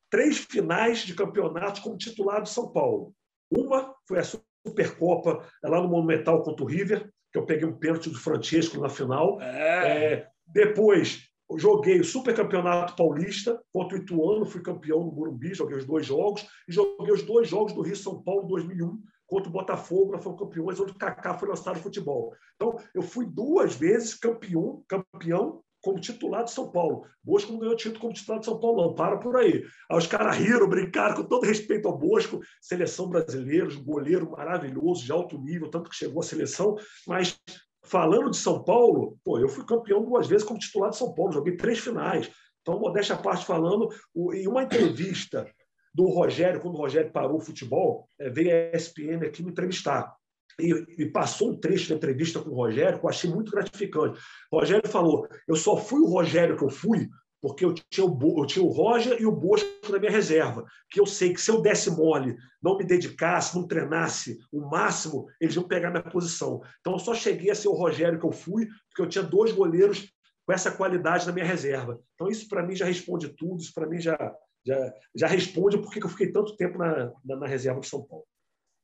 [0.09, 3.13] três finais de campeonatos como titular do São Paulo.
[3.51, 8.09] Uma foi a Supercopa lá no Monumental contra o River, que eu peguei um pênalti
[8.09, 9.41] do Francesco na final.
[9.41, 10.13] É.
[10.13, 15.77] É, depois, joguei o Super Campeonato Paulista contra o Ituano, fui campeão no Morumbi, joguei
[15.77, 16.47] os dois jogos.
[16.67, 20.39] E joguei os dois jogos do Rio São Paulo 2001 contra o Botafogo, nós fomos
[20.39, 22.33] campeões, onde o Kaká foi lançado no futebol.
[22.55, 27.05] Então, eu fui duas vezes campeão, campeão como titular de São Paulo.
[27.23, 28.95] Bosco não ganhou título como titular de São Paulo, não.
[28.95, 29.63] Para por aí.
[29.89, 35.11] Aí os caras riram, brincaram, com todo respeito ao Bosco, seleção brasileira, goleiro maravilhoso, de
[35.11, 36.75] alto nível, tanto que chegou à seleção,
[37.07, 37.39] mas
[37.83, 41.31] falando de São Paulo, pô, eu fui campeão duas vezes como titular de São Paulo,
[41.31, 42.29] joguei três finais.
[42.61, 43.89] Então, modéstia à parte falando,
[44.33, 45.49] em uma entrevista
[45.93, 50.15] do Rogério, quando o Rogério parou o futebol, é, veio a ESPN aqui me entrevistar
[50.59, 54.19] e, e, passou um trecho da entrevista com o Rogério que eu achei muito gratificante.
[54.51, 57.09] O Rogério falou: eu só fui o Rogério que eu fui
[57.41, 60.99] porque eu tinha o, eu tinha o Roger e o Bosco na minha reserva, que
[60.99, 65.55] eu sei que se eu desse mole, não me dedicasse, não treinasse o máximo, eles
[65.55, 66.61] iam pegar minha posição.
[66.81, 69.51] Então eu só cheguei a ser o Rogério que eu fui, porque eu tinha dois
[69.51, 70.11] goleiros
[70.45, 71.99] com essa qualidade na minha reserva.
[72.15, 74.17] Então isso para mim já responde tudo, isso para mim já,
[74.65, 78.25] já, já responde porque eu fiquei tanto tempo na, na, na reserva de São Paulo.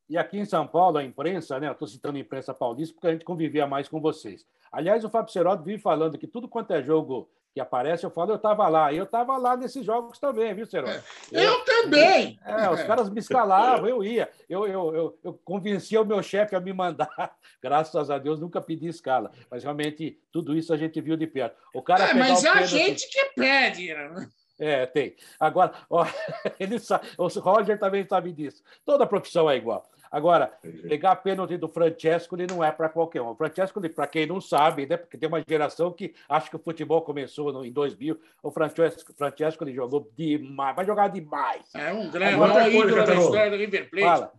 [0.09, 1.71] E aqui em São Paulo, a imprensa, né?
[1.71, 4.45] Estou citando a imprensa paulista porque a gente convivia mais com vocês.
[4.71, 8.31] Aliás, o Fábio Serodo vive falando que tudo quanto é jogo que aparece, eu falo,
[8.31, 8.91] eu estava lá.
[8.91, 10.91] E eu estava lá nesses jogos também, viu, Serodo?
[10.91, 12.37] É, eu, eu, também!
[12.45, 14.29] É, os caras me escalavam, eu ia.
[14.49, 17.09] Eu, eu, eu, eu convencia o meu chefe a me mandar.
[17.63, 19.31] Graças a Deus, nunca pedi escala.
[19.49, 21.55] Mas realmente, tudo isso a gente viu de perto.
[21.73, 24.27] O cara é, mas a gente que pede, né?
[24.59, 25.15] É, tem.
[25.39, 26.05] Agora, ó,
[26.59, 28.63] ele sabe, o Roger também sabe disso.
[28.85, 29.89] Toda profissão é igual.
[30.15, 30.49] Agora,
[30.87, 33.31] pegar a pênalti do Francesco não é para qualquer um.
[33.31, 36.59] O Francesco, para quem não sabe, né, porque tem uma geração que acha que o
[36.59, 41.63] futebol começou no, em 2000, o Francesco, Francesco ele jogou demais, vai jogar demais.
[41.75, 44.05] É um grande Agora, ídolo da história do River Plate.
[44.05, 44.31] Fala.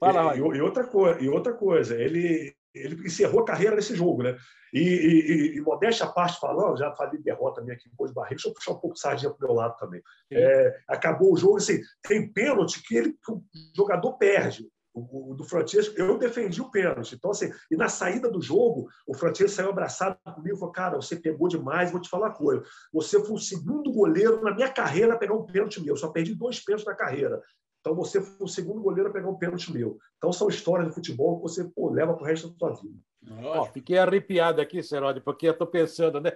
[0.00, 4.24] Fala, e, e, outra coisa, e outra coisa, ele, ele encerrou a carreira nesse jogo,
[4.24, 4.36] né?
[4.74, 8.34] E, e, e modéstia à parte falando, já falei derrota minha aqui depois do Barreiro,
[8.34, 10.02] deixa eu puxar um pouco de sardinha para o meu lado também.
[10.32, 13.40] É, acabou o jogo, assim, tem pênalti que, ele, que o
[13.76, 14.68] jogador perde
[15.10, 17.14] o, do Francesco, eu defendi o pênalti.
[17.14, 20.96] Então, assim, e na saída do jogo, o Francesco saiu abraçado comigo e falou: Cara,
[20.96, 22.62] você pegou demais, vou te falar uma coisa.
[22.92, 25.94] Você foi o segundo goleiro na minha carreira a pegar um pênalti meu.
[25.94, 27.42] Eu só perdi dois pênaltis na carreira.
[27.80, 29.98] Então, você foi o segundo goleiro a pegar um pênalti meu.
[30.18, 32.98] Então, são histórias do futebol que você pô, leva para o resto da sua vida.
[33.42, 36.32] Oh, fiquei arrepiado aqui, Serode, porque eu estou pensando, né?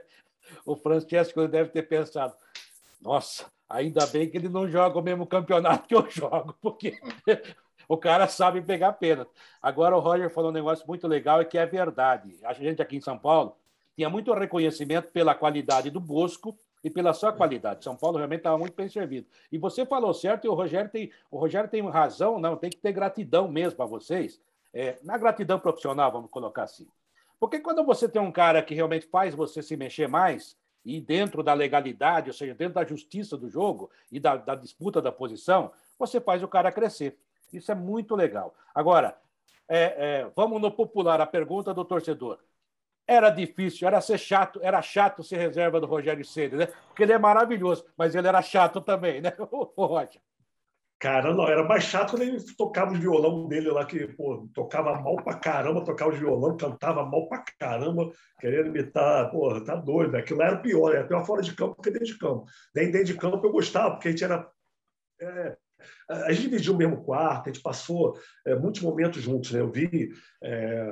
[0.64, 2.34] O Francesco deve ter pensado:
[3.00, 6.98] Nossa, ainda bem que ele não joga o mesmo campeonato que eu jogo, porque
[7.88, 9.30] o cara sabe pegar pênalti.
[9.60, 12.38] Agora o Roger falou um negócio muito legal e que é verdade.
[12.44, 13.56] A gente aqui em São Paulo
[13.96, 17.84] tinha muito reconhecimento pela qualidade do Bosco e pela sua qualidade.
[17.84, 19.26] São Paulo realmente estava muito bem servido.
[19.50, 22.76] E você falou certo e o Rogério tem, o Rogério tem razão, não, tem que
[22.76, 24.40] ter gratidão mesmo para vocês.
[24.72, 26.86] É, na gratidão profissional, vamos colocar assim.
[27.38, 31.42] Porque quando você tem um cara que realmente faz você se mexer mais, e dentro
[31.42, 35.72] da legalidade, ou seja, dentro da justiça do jogo e da, da disputa da posição,
[35.98, 37.16] você faz o cara crescer.
[37.58, 38.54] Isso é muito legal.
[38.74, 39.16] Agora,
[39.68, 42.38] é, é, vamos no popular, a pergunta do torcedor.
[43.06, 46.66] Era difícil, era ser chato, era chato ser reserva do Rogério Ceni, né?
[46.88, 50.20] Porque ele é maravilhoso, mas ele era chato também, né, o Roger?
[50.98, 54.98] Cara, não, era mais chato quando ele tocava o violão dele lá, que pô, tocava
[55.02, 60.16] mal pra caramba, tocava o violão, cantava mal pra caramba, querendo imitar, pô, tá doido.
[60.16, 62.46] Aquilo era pior, era pior fora de campo que dentro de campo.
[62.74, 64.50] Daí dentro de campo eu gostava, porque a gente era
[65.20, 65.58] é,
[66.08, 69.52] a gente dividiu o mesmo quarto, a gente passou é, muitos momentos juntos.
[69.52, 69.60] Né?
[69.60, 70.10] Eu vi
[70.42, 70.86] é,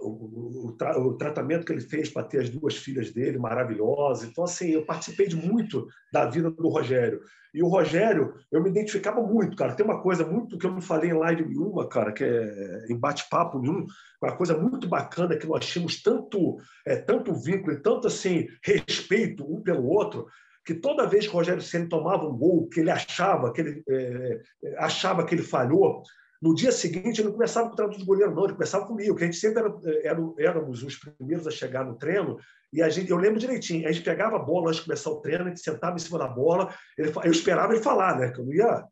[0.00, 4.28] o, o, o, tratamento que ele fez para ter as duas filhas dele, maravilhosas.
[4.28, 7.20] Então, assim, eu participei de muito da vida do Rogério.
[7.56, 9.74] E o Rogério, eu me identificava muito, cara.
[9.74, 12.98] Tem uma coisa muito que eu não falei em live nenhuma, cara, que é em
[12.98, 13.86] bate-papo nenhum,
[14.22, 19.44] uma coisa muito bacana que nós tínhamos tanto, é, tanto vínculo e tanto assim respeito
[19.50, 20.26] um pelo outro
[20.66, 23.84] que toda vez que o Rogério Ceni tomava um gol que ele achava que ele
[23.88, 26.02] é, é, achava que ele falhou,
[26.42, 29.14] no dia seguinte ele não começava com o treinador de goleiro não, ele começava comigo,
[29.14, 32.36] que a gente sempre era, era, éramos os primeiros a chegar no treino
[32.72, 35.20] e a gente, eu lembro direitinho, a gente pegava a bola antes de começar o
[35.20, 38.40] treino, a gente sentava em cima da bola, ele, eu esperava ele falar, né, que
[38.40, 38.84] eu não ia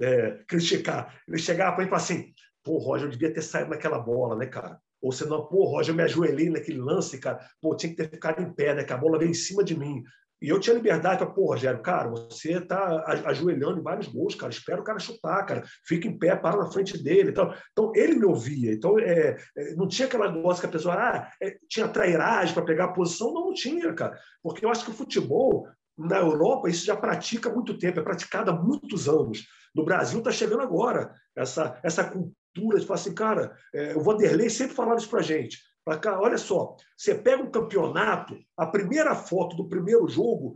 [0.00, 1.14] é, criticar.
[1.28, 2.32] Ele chegava para mim e falava assim,
[2.64, 4.78] pô, Roger, eu devia ter saído naquela bola, né, cara?
[5.00, 7.38] Ou senão, pô, Roger, eu me ajoelhei naquele lance, cara.
[7.60, 8.84] Pô, tinha que ter ficado em pé, né?
[8.84, 10.02] Que a bola veio em cima de mim.
[10.40, 14.50] E eu tinha liberdade para, pô, Rogério, cara, você está ajoelhando em vários gols, cara,
[14.50, 17.30] espera o cara chutar, cara, fica em pé, para na frente dele.
[17.30, 18.72] Então, então ele me ouvia.
[18.72, 22.64] Então, é, é, não tinha aquela negócio que a pessoa ah, é, tinha trairagem para
[22.64, 23.34] pegar a posição.
[23.34, 24.18] Não, não tinha, cara.
[24.42, 28.02] Porque eu acho que o futebol, na Europa, isso já pratica há muito tempo, é
[28.02, 29.46] praticado há muitos anos.
[29.74, 34.48] No Brasil está chegando agora essa, essa cultura de falar assim, cara, é, o Vanderlei
[34.48, 35.58] sempre falava isso para gente
[35.98, 36.20] cá.
[36.20, 40.54] Olha só, você pega um campeonato, a primeira foto do primeiro jogo,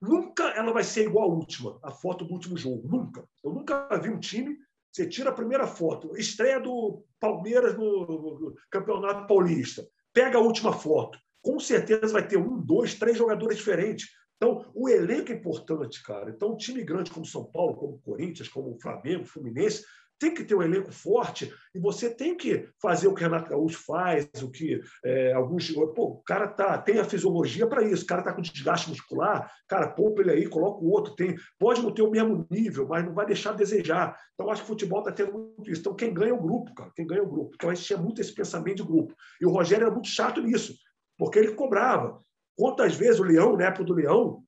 [0.00, 2.88] nunca ela vai ser igual à última, a foto do último jogo.
[2.88, 3.24] Nunca.
[3.42, 4.56] Eu nunca vi um time.
[4.92, 11.16] Você tira a primeira foto, estreia do Palmeiras no Campeonato Paulista, pega a última foto.
[11.40, 14.08] Com certeza vai ter um, dois, três jogadores diferentes.
[14.36, 16.30] Então, o elenco é importante, cara.
[16.30, 19.84] Então, um time grande como São Paulo, como Corinthians, como Flamengo, Fluminense,
[20.20, 23.82] tem que ter um elenco forte e você tem que fazer o que Renato Gaúcho
[23.86, 25.72] faz, o que é, alguns.
[25.72, 29.50] Pô, o cara tá, tem a fisiologia para isso, o cara está com desgaste muscular,
[29.66, 31.16] cara, poupa ele aí, coloca o outro.
[31.16, 34.14] Tem, pode não ter o mesmo nível, mas não vai deixar a desejar.
[34.34, 35.80] Então, acho que o futebol está tendo muito isso.
[35.80, 37.52] Então, quem ganha é o grupo, cara, quem ganha é o grupo.
[37.54, 39.14] Então, a gente tinha muito esse pensamento de grupo.
[39.40, 40.74] E o Rogério era muito chato nisso,
[41.16, 42.20] porque ele cobrava.
[42.54, 44.42] Quantas vezes o Leão, na época do Leão,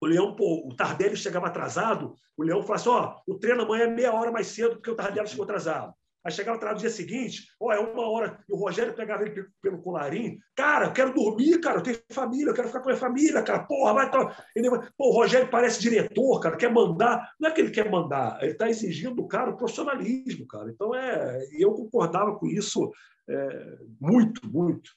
[0.00, 3.84] o Leão, pô, o Tardelli chegava atrasado, o Leão falava assim: ó, o treino amanhã
[3.84, 5.92] é meia hora mais cedo porque o Tardelli chegou atrasado.
[6.24, 9.46] Aí chegava atrás no dia seguinte, ó, é uma hora, e o Rogério pegava ele
[9.62, 10.38] pelo colarinho.
[10.54, 13.42] Cara, eu quero dormir, cara, eu tenho família, eu quero ficar com a minha família,
[13.42, 14.10] cara, porra, vai.
[14.10, 14.44] Tá...
[14.54, 17.32] Ele, pô, o Rogério parece diretor, cara, quer mandar.
[17.40, 20.70] Não é que ele quer mandar, ele está exigindo do cara o profissionalismo, cara.
[20.70, 22.92] Então, é, eu concordava com isso
[23.28, 24.90] é, muito, muito.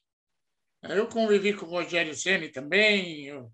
[0.84, 3.28] Eu convivi com o Rogério Ceni também.
[3.28, 3.52] Eu,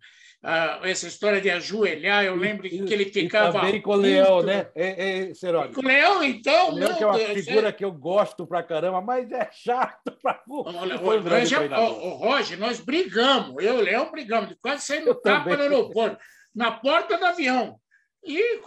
[0.49, 3.57] ah, essa história de ajoelhar, eu lembro que ele ficava.
[3.57, 4.69] E também com o Leão, né?
[4.73, 5.33] É, é,
[5.73, 6.71] com o Leão, então.
[6.71, 7.71] O Leão, que é uma Deus, figura é...
[7.73, 12.57] que eu gosto pra caramba, mas é chato pra Olha, o, já, o, o Roger,
[12.57, 16.17] nós brigamos, eu e o Leão brigamos, quase saímos tapa no aeroporto,
[16.55, 17.77] na porta do avião.
[18.23, 18.61] E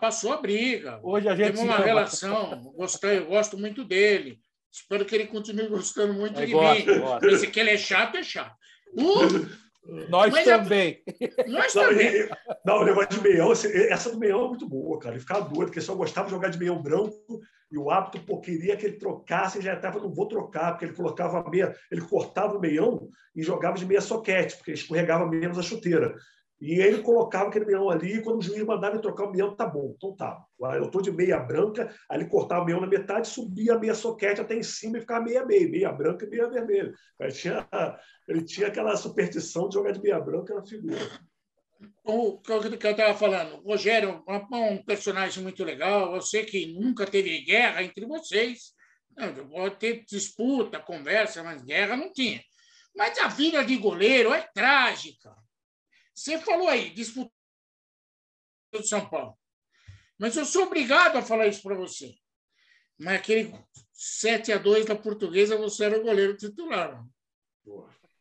[0.00, 0.98] passou a briga.
[1.04, 4.40] Hoje a gente tem uma relação, gostei, eu gosto muito dele.
[4.72, 6.98] Espero que ele continue gostando muito de gosto, mim.
[6.98, 7.28] Gosto.
[7.28, 8.56] Esse que ele é chato, é chato.
[8.92, 9.69] Uh,
[10.08, 11.02] nós Mas também.
[11.48, 12.28] Nós não, também.
[12.64, 15.14] não, o negócio de meião, essa do meião é muito boa, cara.
[15.14, 17.40] Ele ficava doido, porque só gostava de jogar de meião branco
[17.72, 20.84] e o hábito pô, queria que ele trocasse e já estava, não vou trocar, porque
[20.84, 25.58] ele colocava meia, ele cortava o meião e jogava de meia soquete, porque escorregava menos
[25.58, 26.14] a chuteira.
[26.60, 29.56] E ele colocava aquele meião ali, e quando o juiz mandava ele trocar o meião,
[29.56, 30.44] tá bom, então tá.
[30.74, 33.94] Eu estou de meia branca, aí ele cortava o meião na metade, subia a meia
[33.94, 36.92] soquete até em cima e ficava meia meia, meia branca e meia vermelha.
[37.18, 37.68] Ele tinha,
[38.28, 40.98] ele tinha aquela superstição de jogar de meia branca na figura.
[42.04, 46.14] O que eu estava falando, Rogério é um personagem muito legal.
[46.14, 48.74] Eu sei que nunca teve guerra entre vocês.
[49.50, 52.42] Pode ter disputa, conversa, mas guerra não tinha.
[52.94, 55.34] Mas a vida de goleiro é trágica.
[56.14, 57.30] Você falou aí, disputa
[58.72, 59.36] do São Paulo.
[60.18, 62.14] Mas eu sou obrigado a falar isso para você.
[62.98, 63.54] Mas aquele
[63.92, 67.02] 7 a 2 da portuguesa, você era o goleiro titular.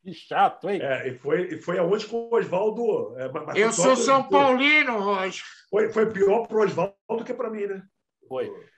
[0.01, 0.81] Que chato, hein?
[0.81, 3.15] É, e foi, e foi aonde com o Oswaldo.
[3.17, 4.23] É, eu sou São.
[4.23, 5.43] Paulino, Roger.
[5.69, 7.83] Foi, foi pior para o Oswaldo do que para mim, né?
[8.27, 8.49] Foi.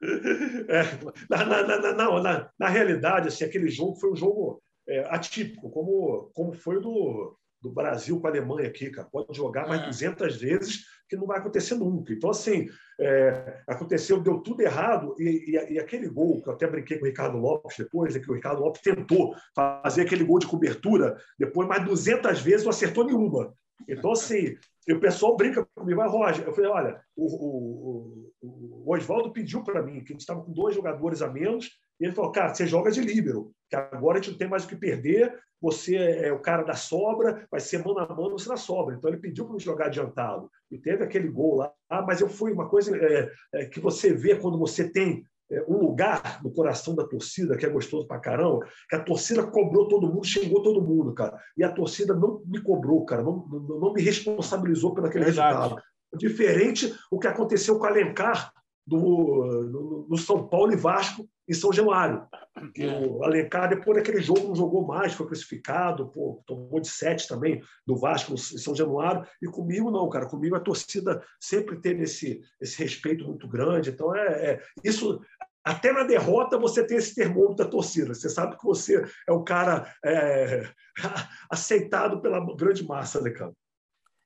[0.00, 0.82] É,
[1.28, 5.68] na, na, na, na, na, na, realidade, assim, aquele jogo foi um jogo é, atípico,
[5.70, 9.08] como, como foi o do, do Brasil com a Alemanha aqui, cara.
[9.10, 10.38] Pode jogar mais 200 é.
[10.38, 12.12] vezes que não vai acontecer nunca.
[12.12, 12.68] Então, assim,
[13.00, 17.04] é, aconteceu, deu tudo errado e, e, e, aquele gol, que eu até brinquei com
[17.04, 21.16] o Ricardo Lopes depois, é que o Ricardo Lopes tentou fazer aquele gol de cobertura,
[21.38, 23.54] depois mais 200 vezes não acertou nenhuma.
[23.88, 24.56] Então, assim,
[24.88, 26.46] o pessoal brinca comigo, vai, Roger.
[26.46, 30.42] Eu falei, olha, o, o, o, o Oswaldo pediu para mim, que a gente estava
[30.42, 34.18] com dois jogadores a menos, e ele falou, cara, você joga de líbero, que agora
[34.18, 37.60] a gente não tem mais o que perder, você é o cara da sobra, vai
[37.60, 38.94] ser mano a mano, você na sobra.
[38.94, 40.50] Então ele pediu para me jogar adiantado.
[40.70, 41.72] E teve aquele gol lá.
[41.88, 45.64] Ah, mas eu fui uma coisa é, é, que você vê quando você tem é,
[45.66, 49.88] um lugar no coração da torcida que é gostoso pra caramba, que a torcida cobrou
[49.88, 51.38] todo mundo, xingou todo mundo, cara.
[51.56, 55.76] E a torcida não me cobrou, cara, não, não, não me responsabilizou pelo aquele resultado.
[56.14, 58.52] Diferente o que aconteceu com o Alencar
[58.88, 62.26] do, no, São Paulo e Vasco em São Januário.
[62.74, 67.28] Que o Alencar, depois daquele jogo, não jogou mais, foi crucificado, pô, tomou de sete
[67.28, 69.26] também do Vasco em São Januário.
[69.42, 70.26] E comigo, não, cara.
[70.26, 73.90] Comigo a torcida sempre teve esse, esse respeito muito grande.
[73.90, 75.20] Então, é, é isso.
[75.62, 78.14] Até na derrota você tem esse termômetro da torcida.
[78.14, 80.66] Você sabe que você é o cara é,
[81.50, 83.52] aceitado pela grande massa, né, cara?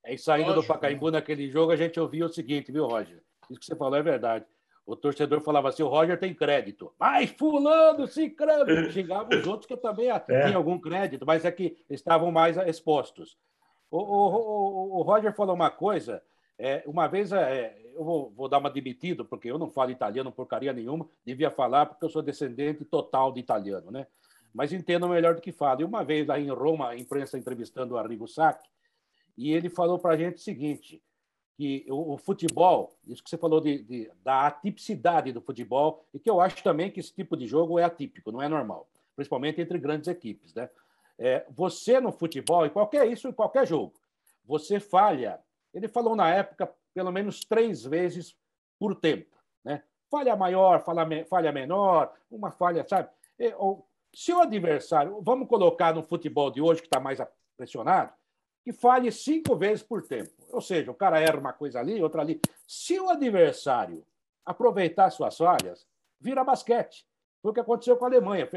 [0.05, 3.21] É, e saindo do Pacaembu naquele jogo, a gente ouvia o seguinte, viu, Roger?
[3.53, 4.45] Isso que você falou é verdade.
[4.85, 6.93] O torcedor falava assim: o Roger tem crédito.
[6.99, 8.91] Mas Fulano, se crédito.
[8.91, 10.19] Xingava os outros que também é.
[10.19, 13.39] tinham algum crédito, mas é que estavam mais expostos.
[13.91, 16.23] O, o, o, o Roger falou uma coisa.
[16.59, 20.31] É, uma vez, é, eu vou, vou, dar uma demitida, porque eu não falo italiano
[20.31, 24.07] porcaria nenhuma, devia falar porque eu sou descendente total de italiano, né?
[24.53, 25.81] Mas entendo melhor do que falo.
[25.81, 28.69] E uma vez lá em Roma, a imprensa entrevistando o Arrigo Sacchi,
[29.37, 31.03] e ele falou para a gente o seguinte:
[31.57, 36.19] que o, o, futebol, isso que você falou de, de, da atipicidade do futebol, e
[36.19, 39.61] que eu acho também que esse tipo de jogo é atípico, não é normal, principalmente
[39.61, 40.55] entre grandes equipes.
[40.55, 40.69] Né?
[41.19, 43.93] É, você no futebol, e qualquer isso em qualquer jogo,
[44.45, 45.41] você falha.
[45.73, 48.37] Ele falou na época pelo menos três vezes
[48.79, 49.37] por tempo.
[49.65, 49.83] Né?
[50.11, 53.09] Falha maior, falha, falha menor, uma falha, sabe?
[53.39, 57.19] E, ou, se o adversário, vamos colocar no futebol de hoje, que está mais
[57.57, 58.13] pressionado,
[58.65, 60.31] que falhe cinco vezes por tempo.
[60.51, 62.41] Ou seja, o cara erra uma coisa ali, outra ali.
[62.67, 64.05] Se o adversário
[64.45, 65.87] aproveitar suas falhas,
[66.21, 67.07] vira basquete.
[67.41, 68.49] Foi o que aconteceu com a Alemanha.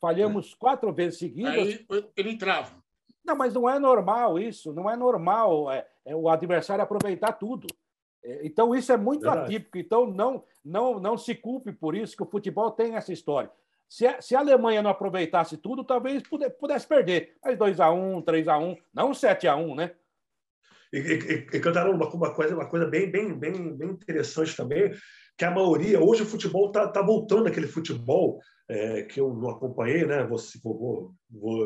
[0.00, 1.54] Falhamos quatro vezes seguidas.
[1.54, 1.86] Aí
[2.16, 2.82] ele trava.
[3.24, 4.72] Não, mas não é normal isso.
[4.72, 7.68] Não é normal é, é o adversário aproveitar tudo.
[8.24, 9.54] É, então, isso é muito Verdade.
[9.54, 9.78] atípico.
[9.78, 13.50] Então, não, não, não se culpe por isso que o futebol tem essa história.
[13.92, 16.22] Se a, se a Alemanha não aproveitasse tudo, talvez
[16.58, 17.36] pudesse perder.
[17.44, 19.90] Mas 2x1, 3x1, não 7x1, né?
[20.90, 24.94] E, e, e cantaram uma, uma, coisa, uma coisa bem, bem, bem, bem interessante também,
[25.36, 29.50] que a maioria, hoje o futebol está tá voltando aquele futebol é, que eu não
[29.50, 30.24] acompanhei, né?
[30.26, 30.58] Você,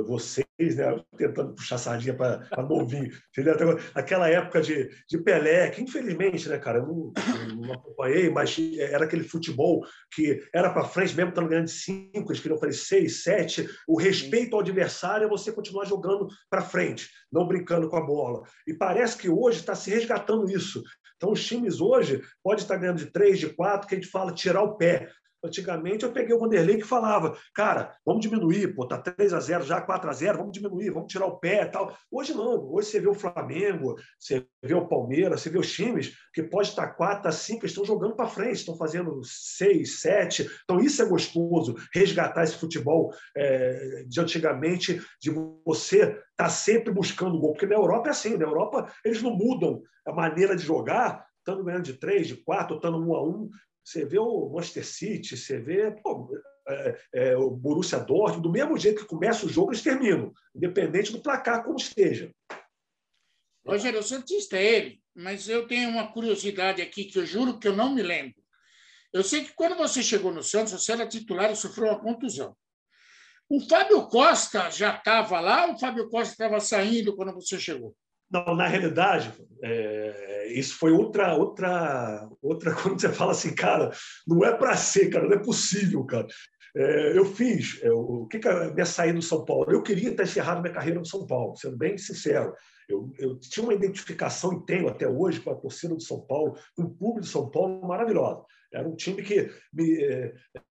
[0.07, 1.01] vocês, né?
[1.17, 3.11] Tentando puxar sardinha para novinho.
[3.31, 3.79] Entendeu?
[3.95, 7.13] Aquela época de, de Pelé, que infelizmente, né, cara, eu não,
[7.51, 9.85] eu não acompanhei, mas era aquele futebol
[10.15, 13.69] que era para frente, mesmo estando ganhando de cinco, eles queriam fazer seis, sete.
[13.87, 18.43] O respeito ao adversário é você continuar jogando para frente, não brincando com a bola.
[18.67, 20.83] E parece que hoje está se resgatando isso.
[21.17, 24.35] Então, os times hoje podem estar ganhando de três, de quatro, que a gente fala
[24.35, 25.09] tirar o pé.
[25.47, 29.65] Antigamente eu peguei o Vanderlei que falava, cara, vamos diminuir, pô, tá 3 a 0
[29.65, 31.97] já 4 a 0 vamos diminuir, vamos tirar o pé tal.
[32.11, 36.15] Hoje não, hoje você vê o Flamengo, você vê o Palmeiras, você vê os times
[36.35, 40.51] que pode estar 4 a 5, estão jogando para frente, estão fazendo 6, 7.
[40.65, 45.31] Então isso é gostoso, resgatar esse futebol é, de antigamente, de
[45.65, 49.35] você estar tá sempre buscando gol, porque na Europa é assim, na Europa eles não
[49.35, 53.49] mudam a maneira de jogar, estando ganhando de 3, de 4, estando 1 a 1
[53.87, 56.29] você vê o Manchester City, você vê pô,
[56.69, 61.13] é, é, o Borussia Dortmund, do mesmo jeito que começa o jogo, eles terminam, independente
[61.13, 62.35] do placar como esteja.
[63.65, 67.69] Rogério, o Santista é ele, mas eu tenho uma curiosidade aqui que eu juro que
[67.69, 68.35] eu não me lembro.
[69.13, 72.57] Eu sei que quando você chegou no Santos, você era titular e sofreu uma contusão.
[73.49, 77.97] O Fábio Costa já estava lá ou o Fábio Costa estava saindo quando você chegou?
[78.31, 82.75] Não, na realidade, é, isso foi outra, outra, outra.
[82.83, 83.91] Quando você fala assim, cara,
[84.27, 86.27] não é para ser, cara, não é possível, cara.
[86.77, 87.81] É, eu fiz.
[87.83, 89.71] É, o que, que é minha saída do São Paulo?
[89.71, 92.53] Eu queria ter encerrado minha carreira no São Paulo, sendo bem sincero.
[92.89, 96.57] Eu, eu, tinha uma identificação e tenho até hoje com a torcida do São Paulo,
[96.77, 98.45] com o público do São Paulo maravilhosa.
[98.73, 100.03] Era um time que, me,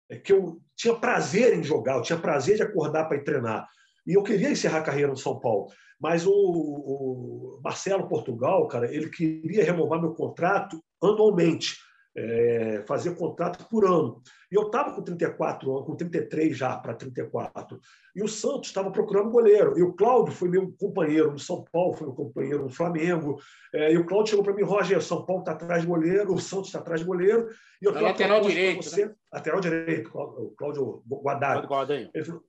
[0.09, 3.67] é, que eu tinha prazer em jogar, eu tinha prazer de acordar para treinar.
[4.05, 5.67] E eu queria encerrar a carreira no São Paulo.
[5.99, 11.77] Mas o, o Marcelo Portugal, cara, ele queria renovar meu contrato anualmente,
[12.17, 14.21] é, fazer contrato por ano.
[14.51, 17.79] E eu estava com 34 anos, com 33 já para 34.
[18.15, 19.77] E o Santos estava procurando goleiro.
[19.77, 23.37] E o Cláudio foi meu companheiro no São Paulo, foi meu companheiro no Flamengo.
[23.73, 26.39] É, e o Cláudio chegou para mim, Roger, São Paulo está atrás de goleiro, o
[26.39, 27.49] Santos está atrás de goleiro.
[27.81, 28.83] E eu tenho lateral direito.
[28.83, 29.15] Você, né?
[29.33, 31.67] Lateral direito, o Cláudio Guadagno.
[32.13, 32.43] Ele falou,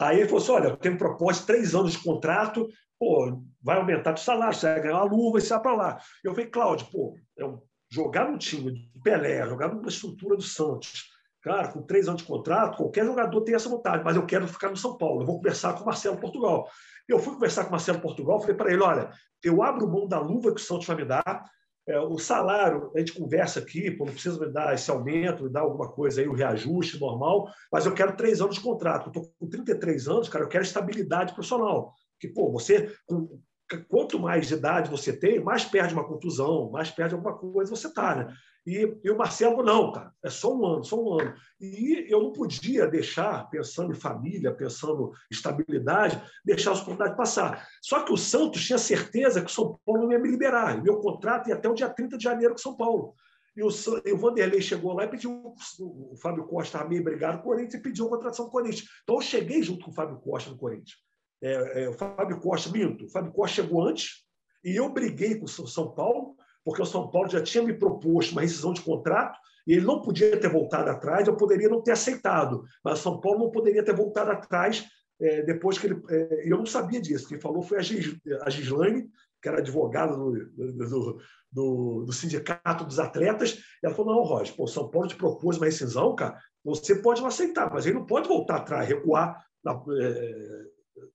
[0.00, 4.14] Aí ele falou assim: olha, eu tenho proposta três anos de contrato, pô, vai aumentar
[4.14, 5.98] o salário, você vai ganhar uma luva e sai para lá.
[6.24, 11.10] Eu falei, Cláudio, pô, eu jogar no time do Pelé, jogar numa estrutura do Santos,
[11.42, 14.70] cara, com três anos de contrato, qualquer jogador tem essa vontade, mas eu quero ficar
[14.70, 16.68] no São Paulo, eu vou conversar com o Marcelo Portugal.
[17.06, 19.10] Eu fui conversar com o Marcelo Portugal, falei para ele: olha,
[19.44, 21.59] eu abro mão da luva que o Santos vai me dar, é,
[21.98, 25.60] o salário, a gente conversa aqui, pô, não precisa me dar esse aumento, me dar
[25.60, 29.06] alguma coisa aí, o reajuste normal, mas eu quero três anos de contrato.
[29.06, 31.94] Eu estou com 33 anos, cara, eu quero estabilidade profissional.
[32.18, 33.40] Que, pô, você, com,
[33.78, 38.14] quanto mais idade você tem, mais perde uma contusão, mais perde alguma coisa você está,
[38.14, 38.34] né?
[38.66, 41.34] E, e, o Marcelo, não, cara, é só um ano, só um ano.
[41.58, 47.66] E eu não podia deixar, pensando em família, pensando em estabilidade, deixar a oportunidade passar.
[47.80, 50.76] Só que o Santos tinha certeza que o São Paulo não ia me liberar.
[50.76, 53.14] E meu contrato ia até o dia 30 de janeiro com São Paulo.
[53.56, 53.68] E o,
[54.04, 57.52] e o Vanderlei chegou lá e pediu, o Fábio Costa estava meio brigado com o
[57.52, 58.88] Corinthians e pediu a contratação do Corinthians.
[59.02, 60.98] Então eu cheguei junto com o Fábio Costa no Corinthians.
[61.42, 64.24] É, é, Fábio Costa, minto, o Fábio Costa chegou antes
[64.62, 66.34] e eu briguei com o São Paulo
[66.64, 70.02] porque o São Paulo já tinha me proposto uma rescisão de contrato e ele não
[70.02, 73.84] podia ter voltado atrás, eu poderia não ter aceitado, mas o São Paulo não poderia
[73.84, 74.86] ter voltado atrás
[75.20, 76.02] é, depois que ele.
[76.08, 80.32] É, eu não sabia disso, quem falou foi a, Gis, a que era advogada do,
[80.32, 81.18] do,
[81.52, 85.66] do, do, sindicato dos atletas, ela falou: não, Roger, o São Paulo te propôs uma
[85.66, 90.64] rescisão, cara, você pode não aceitar, mas ele não pode voltar atrás, recuar na, é,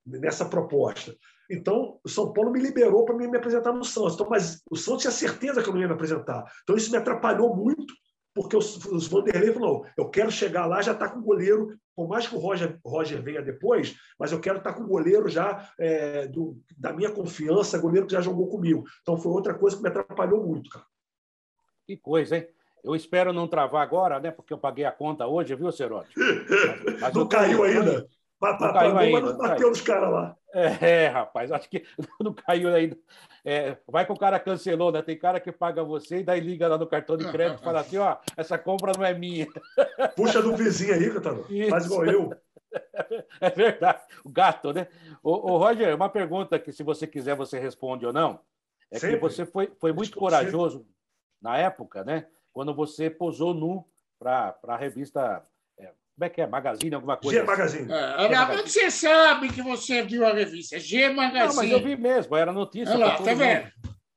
[0.06, 1.16] nessa proposta.
[1.50, 4.16] Então, o São Paulo me liberou para me apresentar no Santos.
[4.16, 6.44] Então, mas o Santos tinha certeza que eu não ia me apresentar.
[6.64, 7.94] Então, isso me atrapalhou muito,
[8.34, 12.08] porque os, os Vanderlei falou: eu quero chegar lá, já está com o goleiro, por
[12.08, 15.30] mais que o Roger, Roger venha depois, mas eu quero estar tá com o goleiro
[15.30, 18.84] já é, do, da minha confiança, goleiro que já jogou comigo.
[19.02, 20.86] Então, foi outra coisa que me atrapalhou muito, cara.
[21.86, 22.48] Que coisa, hein?
[22.84, 24.30] Eu espero não travar agora, né?
[24.30, 26.14] Porque eu paguei a conta hoje, viu, Cerote?
[26.86, 28.08] Mas, mas não caiu ainda.
[28.54, 29.22] Não caiu ainda.
[29.22, 30.38] Mas bateu nos caras lá.
[30.54, 31.84] É, rapaz, acho que
[32.20, 32.98] não caiu ainda.
[33.44, 35.02] É, vai que o cara cancelou, né?
[35.02, 37.82] Tem cara que paga você e daí liga lá no cartão de crédito e fala
[37.82, 39.48] assim: ó, essa compra não é minha.
[40.16, 41.46] Puxa do vizinho aí, Catano.
[41.70, 42.30] Faz igual eu.
[43.40, 44.02] É verdade.
[44.26, 44.88] O gato, né?
[45.24, 48.42] Ô, ô, Roger, uma pergunta que, se você quiser, você responde ou não.
[48.92, 49.16] É Sempre.
[49.16, 50.94] que você foi, foi muito corajoso sempre.
[51.42, 52.28] na época, né?
[52.52, 53.88] Quando você posou nu
[54.20, 55.46] para a revista
[56.16, 56.48] como é que é?
[56.48, 57.36] Magazine, alguma coisa?
[57.36, 57.52] G assim.
[57.52, 57.92] Magazine.
[57.92, 58.70] É, G Magazine.
[58.70, 60.80] Você sabe que você viu a revista.
[60.80, 61.48] G Magazine.
[61.48, 62.94] Não, mas eu vi mesmo, era notícia.
[62.94, 63.70] Olha lá, tá vendo?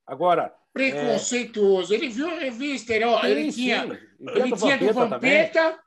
[0.07, 0.55] Agora.
[0.73, 1.93] Preconceituoso.
[1.93, 1.97] É...
[1.97, 3.99] Ele viu a revista, ele, ó, sim, ele tinha, sim.
[4.21, 5.79] ele tinha do Vampeta,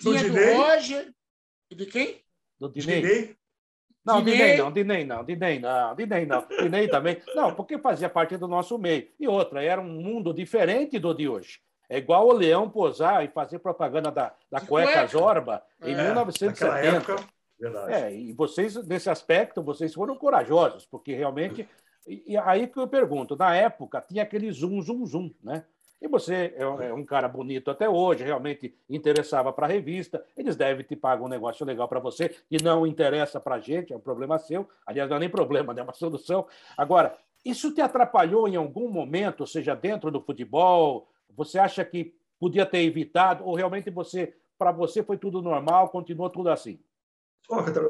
[0.00, 1.14] tinha do Roger.
[1.72, 2.20] De quem?
[2.58, 2.68] Do.
[2.68, 3.36] Dinei.
[4.04, 7.22] Não, Dinei não, Dinei não, Dinei não, Dinei não, Dinei também.
[7.36, 9.08] Não, porque fazia parte do nosso meio.
[9.20, 11.60] E outra, era um mundo diferente do de hoje.
[11.90, 16.04] É igual o Leão posar e fazer propaganda da, da cueca, cueca Zorba em é,
[16.04, 16.86] 1970.
[16.86, 17.16] Época,
[17.58, 17.92] verdade.
[17.92, 21.68] É, e vocês, nesse aspecto, vocês foram corajosos, porque realmente.
[22.06, 25.64] E, e aí que eu pergunto, na época tinha aquele zoom, zoom, zoom, né?
[26.00, 30.24] E você é, é um cara bonito até hoje, realmente interessava para a revista.
[30.36, 33.92] Eles devem te pagar um negócio legal para você, que não interessa para a gente,
[33.92, 34.66] é um problema seu.
[34.86, 35.80] Aliás, não é nem problema, né?
[35.80, 36.46] é uma solução.
[36.76, 41.09] Agora, isso te atrapalhou em algum momento, seja dentro do futebol?
[41.36, 46.30] Você acha que podia ter evitado, ou realmente você, para você, foi tudo normal, continuou
[46.30, 46.80] tudo assim?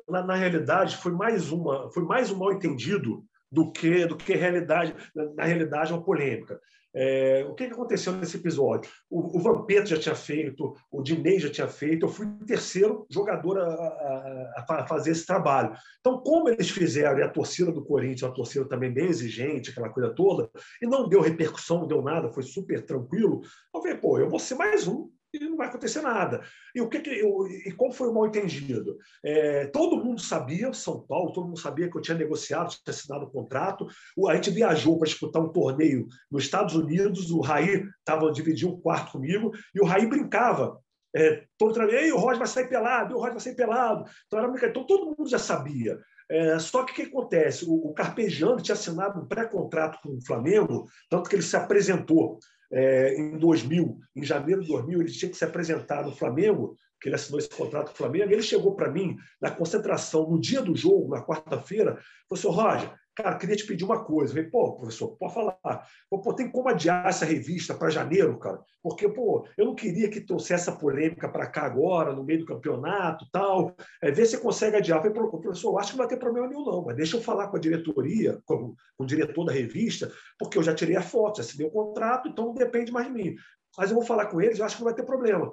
[0.09, 4.33] na, na realidade, foi mais uma, foi mais um mal entendido do que do que
[4.35, 4.95] realidade
[5.35, 6.61] na realidade uma polêmica.
[6.95, 8.91] É, o que, aconteceu nesse episódio?
[9.09, 13.07] O, o Vampeta já tinha feito, o Dinei já tinha feito, eu fui o terceiro
[13.09, 15.73] jogador a, a, a, fazer esse trabalho.
[16.01, 19.91] Então, como eles fizeram, e a torcida do Corinthians, uma torcida também bem exigente, aquela
[19.91, 20.51] coisa toda,
[20.83, 23.41] e não deu repercussão, não deu nada, foi super tranquilo,
[23.75, 26.43] eu falei, pô, eu vou ser mais um e não vai acontecer nada.
[26.75, 28.97] E o que, que eu, e qual foi o mal entendido?
[29.25, 33.25] É, todo mundo sabia, São Paulo, todo mundo sabia que eu tinha negociado, tinha assinado
[33.25, 33.87] o um contrato.
[34.29, 37.31] A gente viajou para disputar um torneio nos Estados Unidos.
[37.31, 40.79] O Raí estava dividindo um quarto comigo e o Raí brincava.
[41.15, 44.05] É, todo o Roger vai sair pelado, o Roger vai sair pelado.
[44.27, 45.99] Então, era então todo mundo já sabia.
[46.31, 47.65] É, só que o que acontece?
[47.65, 52.39] O, o Carpegiani tinha assinado um pré-contrato com o Flamengo, tanto que ele se apresentou
[52.73, 57.09] é, em 2000, em janeiro de 2000, ele tinha que se apresentar no Flamengo, que
[57.09, 58.33] ele assinou esse contrato com o Flamengo.
[58.33, 61.99] Ele chegou para mim na concentração, no dia do jogo, na quarta-feira,
[62.29, 64.33] falou assim: Roger, Cara, queria te pedir uma coisa.
[64.33, 65.87] Eu falei, pô, professor, pode falar.
[66.09, 68.61] Pô, tem como adiar essa revista para janeiro, cara?
[68.83, 72.47] Porque, pô, eu não queria que trouxesse essa polêmica para cá agora, no meio do
[72.47, 73.75] campeonato tal.
[74.03, 75.05] É, ver se consegue adiar.
[75.05, 77.49] Eu falei, professor, acho que não vai ter problema nenhum, não, mas deixa eu falar
[77.49, 81.39] com a diretoria, com, com o diretor da revista, porque eu já tirei a foto,
[81.39, 83.35] já assinei o contrato, então não depende mais de mim.
[83.77, 85.53] Mas eu vou falar com eles, eu acho que não vai ter problema.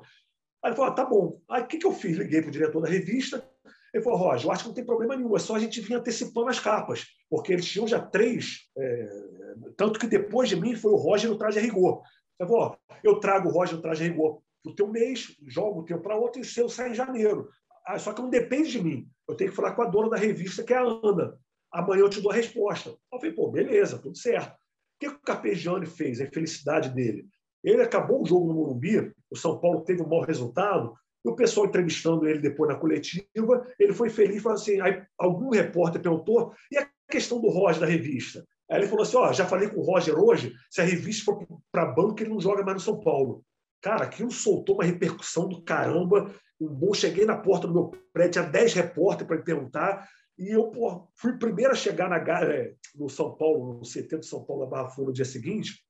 [0.64, 1.40] Aí ele falou, ah, tá bom.
[1.50, 2.18] Aí o que, que eu fiz?
[2.18, 3.48] Liguei para o diretor da revista,
[3.94, 5.96] ele falou, Roger, eu acho que não tem problema nenhum, é só a gente vir
[5.96, 9.10] antecipando as capas, porque eles tinham já três, é,
[9.76, 12.02] tanto que depois de mim foi o Roger no traje a rigor.
[12.40, 15.82] Eu falou, eu trago o Roger no traje a rigor para o teu mês, jogo
[15.82, 17.50] o teu para outro e o seu sai em janeiro.
[17.86, 19.10] Ah, só que não depende de mim.
[19.28, 21.40] Eu tenho que falar com a dona da revista, que é a Ana.
[21.72, 22.90] Amanhã eu te dou a resposta.
[22.90, 24.54] Eu falei, pô, beleza, tudo certo.
[24.54, 27.28] O que o Carpegiani fez, a infelicidade dele?
[27.64, 30.96] Ele acabou o jogo no Morumbi, o São Paulo teve um mau resultado,
[31.26, 33.26] e o pessoal entrevistando ele depois na coletiva,
[33.80, 37.88] ele foi feliz, falou assim, aí algum repórter perguntou, e a questão do Roger da
[37.88, 38.46] revista?
[38.70, 41.48] Aí ele falou assim, ó, já falei com o Roger hoje, se a revista for
[41.72, 43.44] para banco, ele não joga mais no São Paulo.
[43.82, 46.34] Cara, aquilo soltou uma repercussão do caramba.
[46.60, 50.70] Um bom, cheguei na porta do meu prédio, tinha 10 repórteres para perguntar, e eu
[50.70, 54.64] pô, fui primeiro a chegar na, é, no São Paulo, no CT do São Paulo,
[54.64, 55.84] na Barra Funda, no dia seguinte,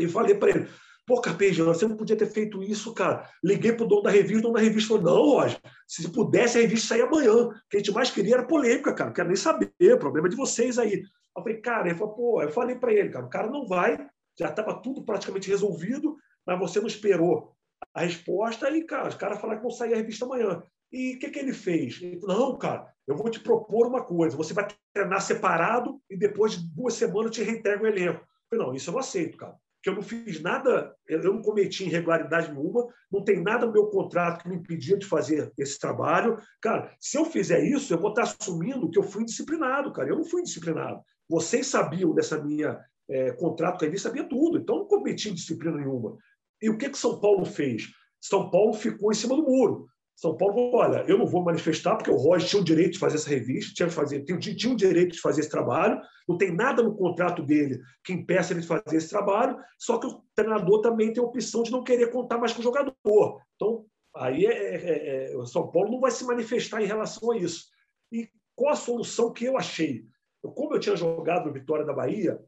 [0.00, 0.68] e falei para ele:
[1.06, 3.28] Pô, Carpegiani, você não podia ter feito isso, cara.
[3.42, 6.62] Liguei pro dono da revista, o dono da revista falou: não, Roger, se pudesse, a
[6.62, 7.32] revista sair amanhã.
[7.32, 9.10] O que a gente mais queria era polêmica, cara.
[9.10, 11.02] Não quero nem saber, o problema é de vocês aí.
[11.36, 13.98] Eu falei, cara, ele falou, pô, eu falei para ele, cara, o cara não vai,
[14.38, 17.52] já estava tudo praticamente resolvido, mas você não esperou
[17.92, 20.62] a resposta, e, cara, os caras falaram que vão sair a revista amanhã.
[20.92, 22.00] E o que, que ele fez?
[22.00, 24.36] Ele falou, não, cara, eu vou te propor uma coisa.
[24.36, 28.20] Você vai treinar separado e depois de duas semanas eu te reintegra o elenco.
[28.20, 31.42] Eu falei, não, isso eu não aceito, cara que eu não fiz nada, eu não
[31.42, 35.78] cometi irregularidade nenhuma, não tem nada no meu contrato que me impedia de fazer esse
[35.78, 36.38] trabalho.
[36.62, 40.08] Cara, se eu fizer isso, eu vou estar assumindo que eu fui indisciplinado, cara.
[40.08, 41.02] Eu não fui indisciplinado.
[41.28, 42.80] Vocês sabiam dessa minha
[43.10, 44.56] é, contrato com a sabia tudo.
[44.56, 46.16] Então, não cometi disciplina nenhuma.
[46.62, 47.88] E o que, que São Paulo fez?
[48.18, 49.86] São Paulo ficou em cima do muro.
[50.16, 53.16] São Paulo, olha, eu não vou manifestar porque o Roger tinha o direito de fazer
[53.16, 56.82] essa revista, tinha, fazer, tinha, tinha o direito de fazer esse trabalho, não tem nada
[56.82, 61.12] no contrato dele que impeça ele de fazer esse trabalho, só que o treinador também
[61.12, 63.42] tem a opção de não querer contar mais com o jogador.
[63.56, 63.84] Então,
[64.14, 67.36] aí é, é, é, é o São Paulo não vai se manifestar em relação a
[67.36, 67.66] isso.
[68.12, 70.04] E qual a solução que eu achei?
[70.40, 72.38] Como eu tinha jogado no Vitória da Bahia,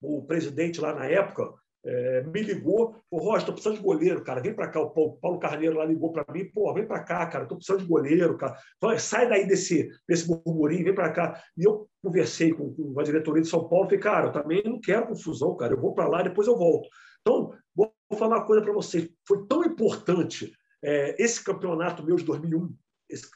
[0.00, 1.52] o presidente lá na época,
[1.84, 4.80] é, me ligou, o Roger, estou precisando de goleiro, cara, vem para cá.
[4.80, 7.82] O Paulo, Paulo, Carneiro lá ligou para mim, pô, vem para cá, cara, estou precisando
[7.82, 8.56] de goleiro, cara.
[8.98, 11.42] Sai daí desse, desse burburinho, vem para cá.
[11.56, 14.80] E eu conversei com, com, a diretoria de São Paulo, falei, cara, eu também não
[14.80, 16.88] quero confusão, cara, eu vou para lá, depois eu volto.
[17.20, 20.52] Então, vou falar uma coisa para vocês, foi tão importante
[20.82, 22.74] é, esse campeonato meu de 2001,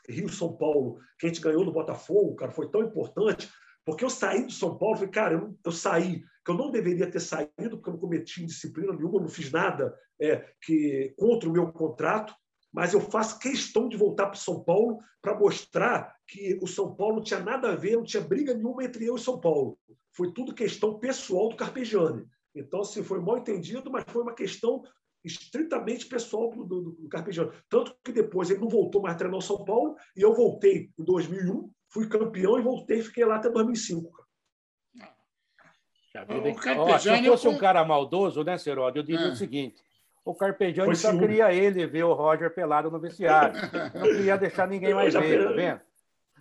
[0.09, 3.49] Rio-São Paulo, que a gente ganhou no Botafogo, cara, foi tão importante,
[3.85, 7.11] porque eu saí do São Paulo, falei, cara, eu, eu saí que eu não deveria
[7.11, 11.53] ter saído, porque eu não cometi indisciplina nenhuma, não fiz nada é, que contra o
[11.53, 12.35] meu contrato.
[12.73, 17.17] mas eu faço questão de voltar para São Paulo para mostrar que o São Paulo
[17.17, 19.79] não tinha nada a ver, não tinha briga nenhuma entre eu e São Paulo.
[20.13, 22.27] Foi tudo questão pessoal do Carpegiani.
[22.55, 24.83] Então, assim, foi mal entendido, mas foi uma questão
[25.25, 27.53] estritamente pessoal do, do, do Carpegiani.
[27.69, 30.91] Tanto que depois ele não voltou mais a treinar o São Paulo e eu voltei
[30.99, 34.24] em 2001, fui campeão e voltei, fiquei lá até 2005.
[36.15, 39.31] O Carpegiani, se eu fosse um cara maldoso, né, Seródio, eu diria é.
[39.31, 39.83] o seguinte:
[40.25, 43.55] o Carpegiani só queria ele ver o Roger pelado no vestiário.
[43.95, 45.81] Não queria deixar ninguém mais ver, tá vendo?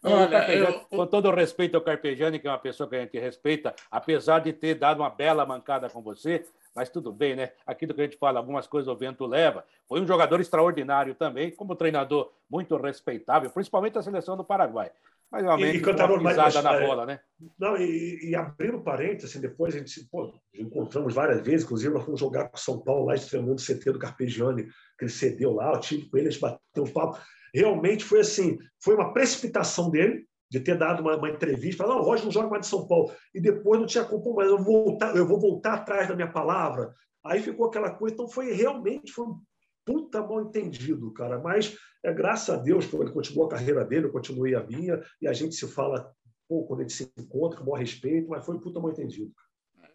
[0.03, 0.81] Olha, eu...
[0.81, 4.39] Com todo o respeito ao Carpegiani, que é uma pessoa que a gente respeita, apesar
[4.39, 6.45] de ter dado uma bela mancada com você,
[6.75, 7.51] mas tudo bem, né?
[7.65, 9.63] Aquilo que a gente fala, algumas coisas o vento leva.
[9.87, 14.91] Foi um jogador extraordinário também, como treinador muito respeitável, principalmente a seleção do Paraguai.
[15.31, 17.19] Mas realmente, e, uma pisada mas, na é, bola, né?
[17.57, 22.05] Não, e, e abrindo parênteses, assim, depois a gente pô, encontramos várias vezes, inclusive nós
[22.05, 25.53] fomos jogar com o São Paulo lá, treinando o CT do Carpegiani, que ele cedeu
[25.53, 27.19] lá, eu tive com ele, a gente bateu um papo.
[27.53, 32.01] Realmente foi assim, foi uma precipitação dele, de ter dado uma, uma entrevista, falar, não,
[32.01, 34.59] o Roger não joga mais de São Paulo, e depois não tinha culpa, mas eu
[34.59, 36.93] vou voltar, eu vou voltar atrás da minha palavra.
[37.25, 39.41] Aí ficou aquela coisa, então foi realmente foi um
[39.85, 41.39] puta mal entendido, cara.
[41.39, 45.27] Mas é graças a Deus, ele continuou a carreira dele, eu continuei a minha, e
[45.27, 46.11] a gente se fala
[46.47, 48.91] pouco quando a gente se encontra, com o maior respeito, mas foi um puta mal
[48.91, 49.31] entendido.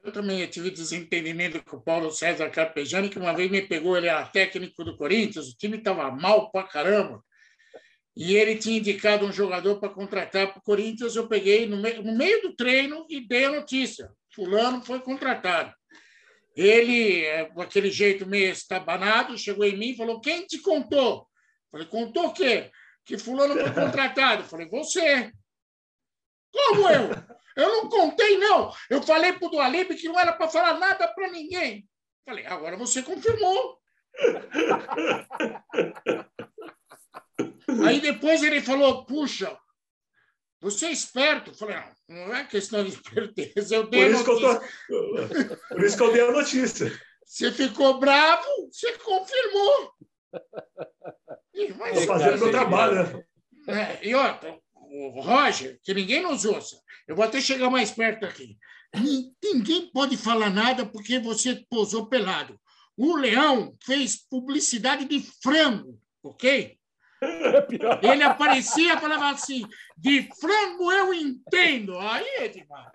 [0.02, 4.06] Eu também tive desentendimento com o Paulo César Carpegiani, que uma vez me pegou, ele
[4.06, 7.22] era técnico do Corinthians, o time estava mal pra caramba,
[8.16, 12.16] e ele tinha indicado um jogador para contratar para o Corinthians, eu peguei no no
[12.16, 14.10] meio do treino e dei a notícia.
[14.34, 15.72] Fulano foi contratado.
[16.58, 21.24] Ele, é, com aquele jeito meio estabanado, chegou em mim e falou: Quem te contou?
[21.70, 22.72] Falei: Contou o quê?
[23.04, 24.42] Que Fulano foi contratado.
[24.42, 25.32] Falei: Você.
[26.52, 27.10] Como eu?
[27.54, 28.72] Eu não contei, não.
[28.90, 31.88] Eu falei para o Dualib que não era para falar nada para ninguém.
[32.26, 33.78] Falei: Agora você confirmou.
[37.86, 39.56] Aí depois ele falou: Puxa,
[40.60, 41.50] você é esperto.
[41.50, 41.76] Eu falei,
[42.08, 44.60] não, não é questão de esperteza, eu dei por isso notícia.
[44.60, 45.16] Que eu
[45.48, 45.56] tô...
[45.74, 47.00] Por isso que eu dei a notícia.
[47.24, 49.92] Você ficou bravo, você confirmou.
[51.54, 53.24] Estou fazendo meu trabalho, né?
[53.68, 58.24] É, e outra, o Roger, que ninguém nos ouça, eu vou até chegar mais perto
[58.24, 58.56] aqui.
[59.42, 62.58] Ninguém pode falar nada porque você posou pelado.
[62.96, 66.77] O Leão fez publicidade de frango, ok?
[67.20, 69.66] É Ele aparecia e falava assim:
[69.96, 71.98] de frango eu entendo.
[71.98, 72.90] Aí, Edmar.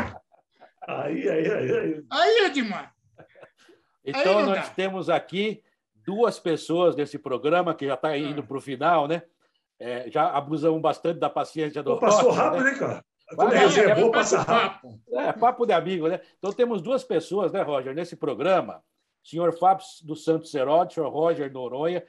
[0.87, 1.71] Aí, aí, aí.
[1.71, 2.93] Aí, aí Edmar.
[4.05, 4.73] Então, aí nós dá.
[4.73, 5.63] temos aqui
[6.05, 8.43] duas pessoas desse programa que já está indo ah.
[8.43, 9.23] para o final, né?
[9.79, 13.05] É, já abusamos bastante da paciência do Pô, Passou Rocha, rápido, né, né cara?
[13.35, 14.99] Vai, é, é, bom passar rápido.
[15.11, 16.19] É, papo de amigo, né?
[16.37, 18.83] Então temos duas pessoas, né, Roger, nesse programa.
[19.23, 22.03] Senhor Fábio dos Santos Serotti, senhor Roger Noronha,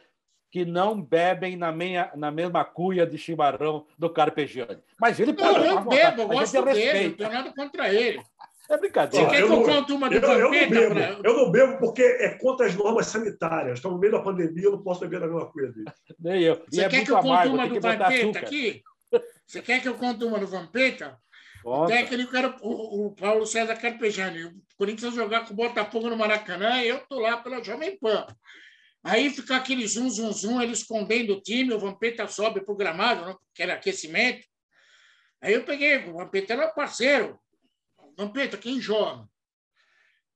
[0.55, 4.79] que não bebem na, meia, na mesma cuia de chimarrão do Carpegiani.
[5.01, 5.59] Mas ele pode.
[5.59, 8.23] Não, eu bebo, eu gosto dele, não tenho nada contra ele.
[8.71, 9.27] É brincadeira.
[9.27, 11.19] Você quer que eu conte uma do eu, eu, não bebo, pra...
[11.25, 13.79] eu não bebo porque é contra as normas sanitárias.
[13.79, 15.87] Estou no meio da pandemia, eu não posso beber na mesma coisa dele.
[16.21, 16.63] Nem eu.
[16.71, 18.83] Você é quer que eu conte uma do Vampeta aqui?
[19.45, 21.19] Você quer que eu conte uma do Vampeta?
[21.65, 24.45] O técnico era o, o Paulo César Carpegiani.
[24.45, 28.25] O Corinthians jogar com o Botafogo no Maracanã, eu estou lá pela Jovem Pan.
[29.05, 32.77] Aí fica aquele zum, zum, zum, ele escondendo o time, o Vampeta sobe para o
[32.77, 34.47] gramado, né, que era aquecimento.
[35.43, 37.39] Aí eu peguei, o Vampeta era parceiro.
[38.17, 39.29] Vampeta, quem joga?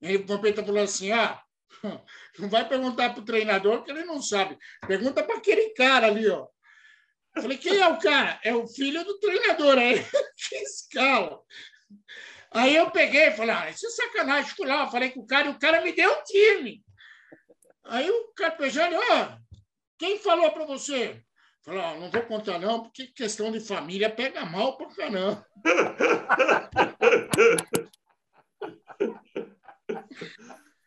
[0.03, 1.43] Aí o Vampeta falou assim: ah,
[2.39, 4.59] não vai perguntar para o treinador, que ele não sabe.
[4.87, 6.47] Pergunta para aquele cara ali, ó.
[7.37, 8.41] Eu falei, quem é o cara?
[8.45, 9.79] É o filho do treinador.
[9.79, 10.05] Aí
[10.49, 11.41] que escala.
[12.51, 14.55] Aí eu peguei e falei, ah, isso é sacanagem.
[14.55, 16.83] Fui lá, falei com o cara e o cara me deu o time.
[17.89, 19.29] Aí o Carpegiani, ó,
[19.99, 21.23] quem falou para você?
[21.65, 25.47] Falou, oh, não vou contar não, porque questão de família pega mal para caramba.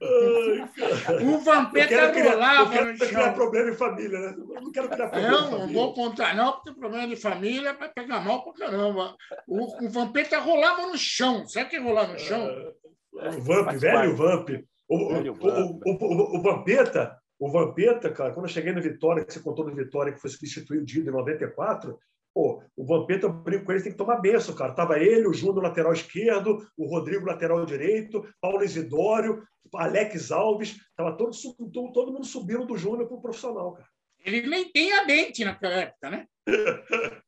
[0.03, 3.07] Ai, o Vampeta rolava no chão.
[3.07, 4.35] criar problema em família, né?
[4.37, 5.41] não quero criar problema.
[5.41, 9.15] Não, não vou contar, não, porque problema de família vai pegar mal para caramba.
[9.47, 11.47] O, o Vampeta rolava no chão.
[11.47, 12.47] Sabe o que é rolar no chão?
[13.19, 14.49] É, o Vamp, velho Vamp.
[14.91, 19.39] O, o, o, o, Vampeta, o Vampeta, cara, quando eu cheguei no Vitória, que você
[19.39, 21.97] contou no Vitória, que foi substituído em 94,
[22.33, 24.73] pô, o Vampeta, eu brinco com ele, tem que tomar benção, cara.
[24.73, 29.41] Tava ele, o Júnior, lateral esquerdo, o Rodrigo, lateral direito, Paulo Isidório,
[29.73, 31.31] Alex Alves, tava todo,
[31.71, 33.87] todo, todo mundo subindo do Júnior para o profissional, cara.
[34.25, 36.27] Ele nem tem a dente naquela época, né?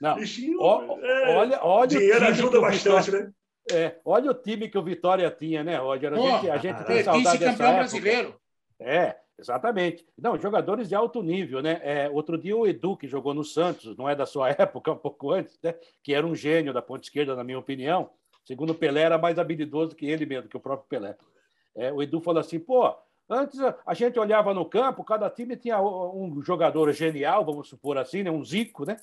[0.00, 0.14] Não.
[0.14, 3.30] Bichinho, o, é, olha, olha dinheiro ajuda bastante, né?
[3.70, 6.12] É, olha o time que o Vitória tinha, né, Roger?
[6.12, 7.78] A gente, a gente tem saudade dessa época.
[7.78, 8.34] brasileiro.
[8.80, 10.04] É, exatamente.
[10.18, 11.80] Não, jogadores de alto nível, né?
[11.82, 14.96] É, outro dia o Edu, que jogou no Santos, não é da sua época, um
[14.96, 15.74] pouco antes, né?
[16.02, 18.10] Que era um gênio da ponta esquerda, na minha opinião.
[18.44, 21.16] Segundo o Pelé, era mais habilidoso que ele mesmo, que o próprio Pelé.
[21.74, 22.92] É, o Edu falou assim, pô,
[23.28, 28.24] antes a gente olhava no campo, cada time tinha um jogador genial, vamos supor assim,
[28.24, 28.30] né?
[28.30, 28.96] um zico, né?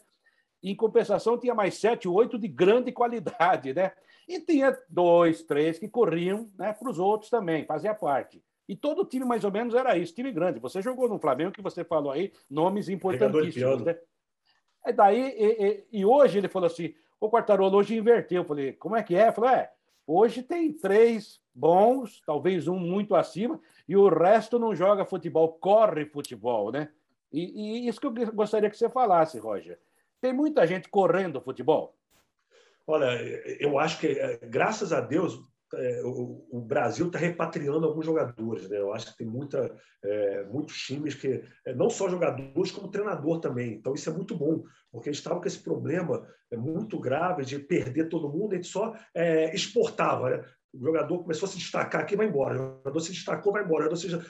[0.62, 3.94] Em compensação, tinha mais sete, oito de grande qualidade, né?
[4.30, 8.44] E tinha dois, três que corriam né, para os outros também, fazia parte.
[8.68, 10.60] E todo time, mais ou menos, era isso, time grande.
[10.60, 13.82] Você jogou no Flamengo, que você falou aí, nomes importantíssimos.
[13.82, 13.98] Né?
[14.86, 18.44] E daí, e, e, e, hoje ele falou assim: o Quartarolo hoje inverteu.
[18.44, 19.32] Eu falei, como é que é?
[19.32, 19.72] Falei, é,
[20.06, 26.06] hoje tem três bons, talvez um muito acima, e o resto não joga futebol, corre
[26.06, 26.90] futebol, né?
[27.34, 29.80] E, e isso que eu gostaria que você falasse, Roger.
[30.22, 31.96] Tem muita gente correndo futebol.
[32.90, 33.22] Olha,
[33.60, 35.40] eu acho que, é, graças a Deus,
[35.76, 38.68] é, o, Brasil está repatriando alguns jogadores.
[38.68, 38.80] Né?
[38.80, 39.72] Eu acho que tem muita,
[40.04, 41.44] é, muitos times que,
[41.76, 43.74] não só jogadores, como treinador também.
[43.74, 47.60] Então, isso é muito bom, porque a gente estava com esse problema muito grave de
[47.60, 50.32] perder todo mundo, a gente só é, exportava.
[50.32, 50.44] Né?
[50.74, 52.56] O jogador começou a se destacar aqui vai embora.
[52.56, 53.88] O jogador se destacou, vai embora.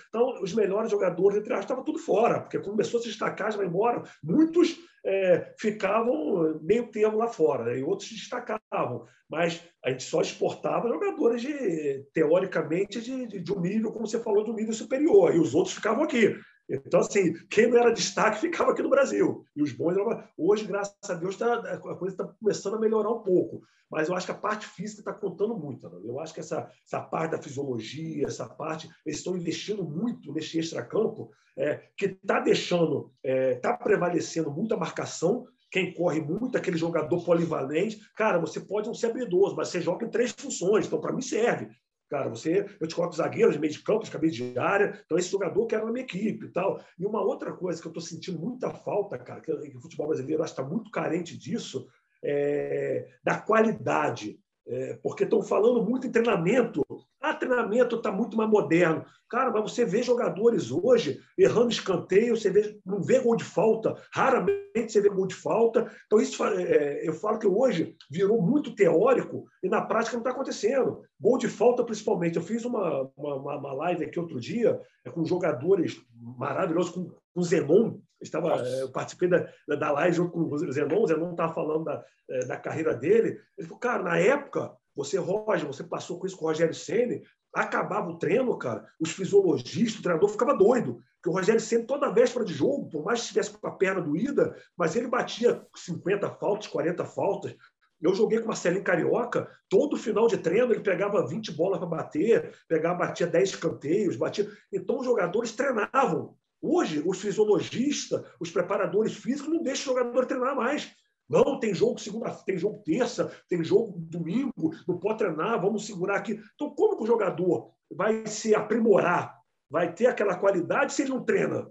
[0.10, 3.57] Então, os melhores jogadores, entre aspas, estavam tudo fora, porque começou a se destacar, já
[3.57, 4.03] vai embora.
[4.22, 7.79] Muitos é, ficavam meio termo lá fora, né?
[7.79, 9.05] e outros destacavam.
[9.29, 14.19] Mas a gente só exportava jogadores, de, teoricamente, de, de, de um nível, como você
[14.19, 16.35] falou, de um nível superior, e os outros ficavam aqui.
[16.70, 19.43] Então, assim, quem não era destaque ficava aqui no Brasil.
[19.55, 20.24] E os bons eram...
[20.38, 23.61] Hoje, graças a Deus, tá, a coisa está começando a melhorar um pouco.
[23.89, 25.89] Mas eu acho que a parte física está contando muito.
[25.89, 25.99] Né?
[26.03, 30.59] Eu acho que essa, essa parte da fisiologia, essa parte, eles estão investindo muito nesse
[30.59, 35.47] extracampo, é, que está deixando, está é, tá prevalecendo muita marcação.
[35.72, 37.99] Quem corre muito, aquele jogador polivalente.
[38.15, 40.86] Cara, você pode não ser habilidoso, mas você joga em três funções.
[40.86, 41.70] Então, para mim, serve.
[42.10, 45.18] Cara, você, eu te coloco zagueiro de meio de campo, de cabeça de área, então
[45.18, 46.84] esse jogador quer na minha equipe e tal.
[46.97, 50.07] E uma outra coisa que eu estou sentindo muita falta, cara, que, que o futebol
[50.07, 51.88] brasileiro acho que está muito carente disso,
[52.24, 54.39] é, da qualidade.
[54.68, 56.84] É, porque estão falando muito em treinamento.
[57.22, 59.05] Ah, treinamento está muito mais moderno.
[59.30, 63.95] Cara, mas você vê jogadores hoje errando escanteio, você vê, não vê gol de falta,
[64.11, 65.91] raramente você vê gol de falta.
[66.07, 70.32] Então, isso é, eu falo que hoje virou muito teórico e na prática não está
[70.32, 71.03] acontecendo.
[71.20, 72.38] Gol de falta, principalmente.
[72.38, 76.01] Eu fiz uma, uma, uma live aqui outro dia é, com jogadores
[76.38, 77.99] maravilhosos, com, com o Zenon.
[78.22, 81.84] Estava, é, eu participei da, da live junto com o Zenon, o Zenon estava falando
[81.84, 83.39] da, é, da carreira dele.
[83.57, 87.21] Ele falou, cara, na época, você, Roger, você passou com isso com o Rogério Senna,
[87.53, 90.99] acabava o treino, cara, os fisiologistas, o treinador ficava doido.
[91.15, 94.01] Porque o Rogério sempre, toda véspera de jogo, por mais que estivesse com a perna
[94.01, 97.55] doída, mas ele batia 50 faltas, 40 faltas.
[98.01, 101.87] Eu joguei com o Marcelinho Carioca, todo final de treino ele pegava 20 bolas para
[101.87, 104.49] bater, pegava, batia 10 canteios, batia.
[104.71, 106.35] Então os jogadores treinavam.
[106.61, 110.93] Hoje, os fisiologistas, os preparadores físicos não deixam o jogador treinar mais.
[111.30, 116.17] Não, tem jogo segunda, tem jogo terça, tem jogo domingo, não pode treinar, vamos segurar
[116.17, 116.39] aqui.
[116.55, 119.38] Então, como que o jogador vai se aprimorar,
[119.69, 121.69] vai ter aquela qualidade se ele não treina?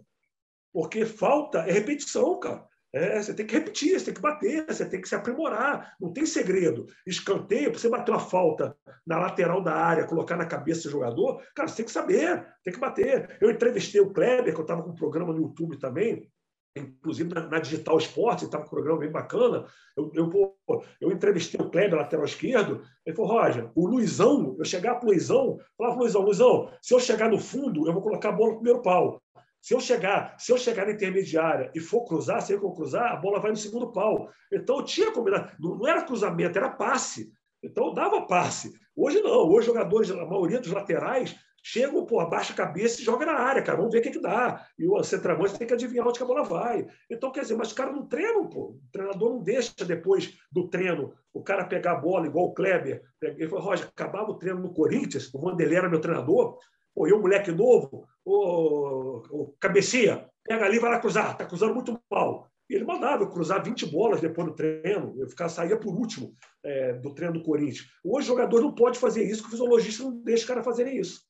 [0.72, 2.68] Porque falta é repetição, cara.
[2.94, 5.94] É, você tem que repetir, você tem que bater, você tem que se aprimorar.
[6.00, 6.86] Não tem segredo.
[7.06, 8.74] Escanteio, para você bater uma falta
[9.06, 12.72] na lateral da área, colocar na cabeça do jogador, cara, você tem que saber, tem
[12.72, 13.36] que bater.
[13.40, 16.30] Eu entrevistei o Kleber, que eu estava com um programa no YouTube também,
[16.78, 19.66] inclusive na, na Digital Esporte, estava um programa bem bacana.
[19.96, 20.56] Eu, eu,
[21.00, 22.82] eu entrevistei o Kleber, lateral esquerdo.
[23.04, 27.00] Ele falou: Roger, o Luizão, eu chegar para o Luizão, falava: Luizão, Luizão, se eu
[27.00, 29.20] chegar no fundo, eu vou colocar a bola no primeiro pau.
[29.60, 33.16] Se eu chegar, se eu chegar na intermediária e for cruzar, se eu cruzar, a
[33.16, 34.30] bola vai no segundo pau.
[34.52, 37.30] Então eu tinha combinado, não era cruzamento, era passe.
[37.62, 38.72] Então dava passe.
[38.96, 43.26] Hoje não, hoje jogadores, a maioria dos laterais chegam, pô, abaixa a cabeça e joga
[43.26, 43.78] na área, cara.
[43.78, 44.66] Vamos ver o que, que dá.
[44.78, 46.86] E o centroavante tem que adivinhar onde que a bola vai.
[47.10, 48.70] Então, quer dizer, mas os caras não treinam, pô.
[48.70, 53.02] O treinador não deixa depois do treino o cara pegar a bola, igual o Kleber.
[53.22, 56.58] Ele falou, Roger, acabava o treino no Corinthians, o Vanderlei era meu treinador.
[56.94, 61.36] Pô, eu, moleque novo, o, o cabecia, pega ali vai lá cruzar.
[61.36, 62.48] Tá cruzando muito mal.
[62.68, 66.92] Ele mandava eu cruzar 20 bolas depois do treino, eu ficava, saía por último é,
[66.94, 67.88] do treino do Corinthians.
[68.04, 70.98] Hoje o jogador não pode fazer isso, que o fisiologista não deixa o cara fazerem
[70.98, 71.22] isso.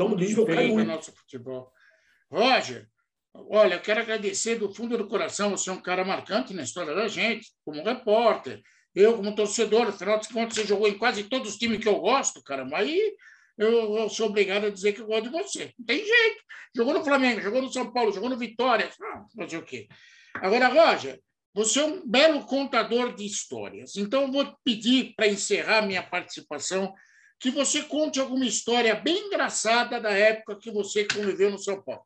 [0.00, 0.88] O nível cai muito.
[0.88, 1.72] nosso futebol.
[2.30, 2.88] Roger,
[3.34, 5.50] olha, quero agradecer do fundo do coração.
[5.50, 8.62] Você é um cara marcante na história da gente, como repórter.
[8.94, 11.98] Eu, como torcedor, afinal de contas, você jogou em quase todos os times que eu
[12.00, 12.64] gosto, cara.
[12.64, 13.14] Mas aí
[13.56, 15.72] eu, eu sou obrigado a dizer que eu gosto de você.
[15.78, 16.42] Não tem jeito.
[16.74, 18.90] Jogou no Flamengo, jogou no São Paulo, jogou no Vitória.
[19.00, 19.88] Ah, fazer o quê?
[20.34, 21.20] Agora, Roger,
[21.54, 23.96] você é um belo contador de histórias.
[23.96, 26.94] Então, eu vou pedir, para encerrar minha participação,
[27.42, 32.04] que você conte alguma história bem engraçada da época que você conviveu no São Paulo.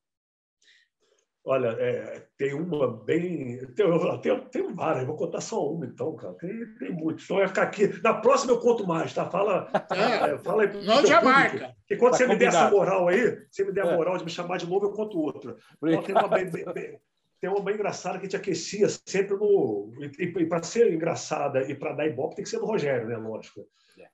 [1.45, 3.59] Olha, é, tem uma bem.
[3.77, 3.87] Tem,
[4.21, 6.33] tem, tem várias, vou contar só uma, então, cara.
[6.35, 7.23] Tem, tem muito.
[7.23, 8.03] Então vai ficar aqui.
[8.03, 9.31] Na próxima eu conto mais, tá?
[9.31, 10.85] Fala, é, é, fala aí.
[10.85, 11.77] Não já marca.
[11.89, 13.95] E quando tá você me der essa moral aí, você me der a é.
[13.95, 15.57] moral de me chamar de novo, eu conto outra.
[15.85, 17.01] Então, tem uma bem, bem, bem,
[17.41, 19.93] tem uma bem engraçada que gente aquecia sempre no.
[20.19, 23.17] E, e para ser engraçada e para dar ibope, tem que ser do Rogério, né?
[23.19, 23.69] Lógico.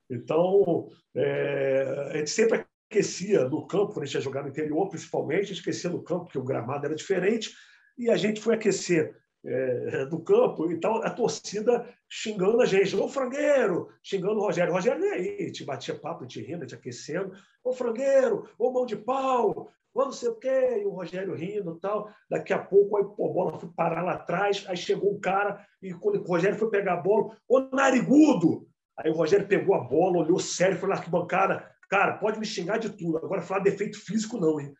[0.08, 4.88] Então, é, a gente sempre aquecia no campo, quando a gente ia jogar no interior,
[4.88, 7.52] principalmente, a gente aquecia no campo, porque o gramado era diferente,
[7.96, 13.08] e a gente foi aquecer é, do campo, então a torcida xingando a gente, ô
[13.08, 14.72] frangueiro, xingando o Rogério.
[14.72, 17.32] O Rogério nem aí, te batia papo, te rindo, te aquecendo,
[17.64, 21.74] ô frangueiro, ô mão de pau, ô não sei o quê, e o Rogério rindo
[21.76, 22.08] e tal.
[22.30, 25.66] Daqui a pouco aí, pô, a bola foi parar lá atrás, aí chegou um cara,
[25.82, 28.68] e quando o Rogério foi pegar a bola, ô narigudo!
[28.98, 32.78] Aí o Rogério pegou a bola, olhou sério, foi na arquibancada, Cara, pode me xingar
[32.78, 33.18] de tudo.
[33.18, 34.72] Agora, falar defeito físico, não, hein?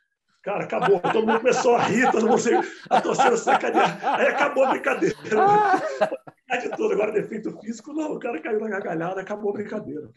[0.42, 0.98] Cara, acabou.
[0.98, 2.40] Todo mundo começou a rir, todo mundo
[2.88, 4.00] a torcida sacanear.
[4.18, 5.14] Aí acabou a brincadeira.
[6.62, 6.94] de tudo.
[6.94, 8.14] Agora, defeito físico, não.
[8.14, 10.08] O cara caiu na gargalhada, acabou a brincadeira.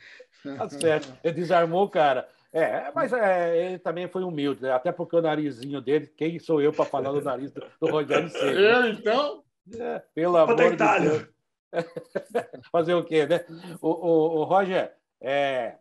[0.58, 1.14] Tá certo.
[1.22, 2.30] Ele desarmou o cara.
[2.54, 4.72] É, mas é, ele também foi humilde, né?
[4.72, 8.30] até porque o narizinho dele, quem sou eu para falar do nariz do, do Rogério
[8.30, 8.64] Ceni?
[8.64, 9.44] Eu, então?
[9.78, 11.28] É, pelo amor de Deus.
[12.72, 13.46] Fazer o quê, né?
[13.82, 15.78] O, o, o Roger, é,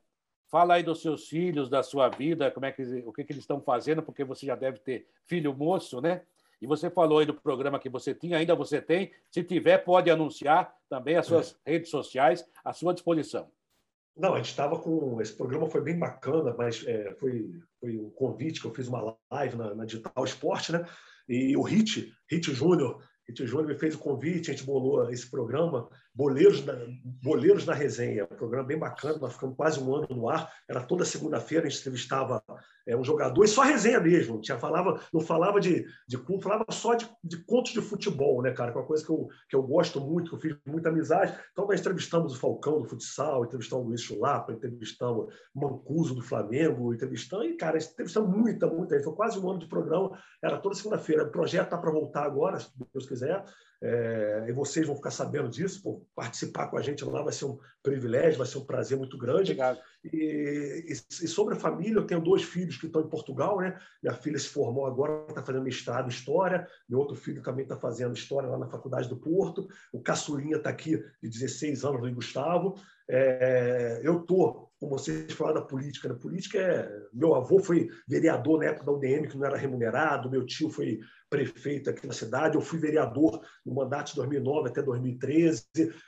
[0.55, 3.43] Fala aí dos seus filhos, da sua vida, como é que, o que, que eles
[3.43, 6.23] estão fazendo, porque você já deve ter filho moço, né?
[6.63, 9.11] E você falou aí do programa que você tinha, ainda você tem.
[9.33, 11.73] Se tiver, pode anunciar também as suas é.
[11.73, 13.51] redes sociais à sua disposição.
[14.17, 15.21] Não, a gente estava com.
[15.21, 19.17] Esse programa foi bem bacana, mas é, foi, foi um convite que eu fiz uma
[19.33, 20.87] live na, na Digital Esporte, né?
[21.29, 25.29] E o Hit, Hit Júnior, Hit Júnior me fez o convite, a gente bolou esse
[25.31, 30.07] programa Boleiros na, Boleiros na Resenha, um programa bem bacana, nós ficamos quase um ano
[30.11, 32.41] no ar, era toda segunda-feira, a gente entrevistava
[32.87, 36.95] é, um jogador, e só resenha mesmo, tinha, falava, não falava de, de falava só
[36.95, 39.63] de, de contos de futebol, né, cara, que é uma coisa que eu, que eu
[39.63, 43.85] gosto muito, que eu fiz muita amizade, então nós entrevistamos o Falcão do futsal, entrevistamos
[43.85, 49.15] o Luiz Chulapa, entrevistamos o Mancuso do Flamengo, entrevistamos, e cara, entrevistamos muita, muita, foi
[49.15, 52.69] quase um ano de programa, era toda segunda-feira, o projeto está para voltar agora, se
[52.93, 53.45] Deus quiser,
[53.87, 57.45] é, e vocês vão ficar sabendo disso, por participar com a gente lá vai ser
[57.45, 59.53] um privilégio, vai ser um prazer muito grande.
[59.53, 59.79] Obrigado.
[60.03, 63.79] E, e, e, sobre a família, eu tenho dois filhos que estão em Portugal, né?
[64.03, 67.77] Minha filha se formou agora, está fazendo mestrado em História, meu outro filho também está
[67.77, 72.15] fazendo História lá na Faculdade do Porto, o caçulinha está aqui de 16 anos, o
[72.15, 72.77] Gustavo.
[73.07, 76.15] É, eu estou, como vocês falaram da política, né?
[76.15, 76.91] política é...
[77.13, 81.01] Meu avô foi vereador na época da UDM, que não era remunerado, meu tio foi
[81.35, 85.65] prefeito aqui na cidade, eu fui vereador no mandato de 2009 até 2013.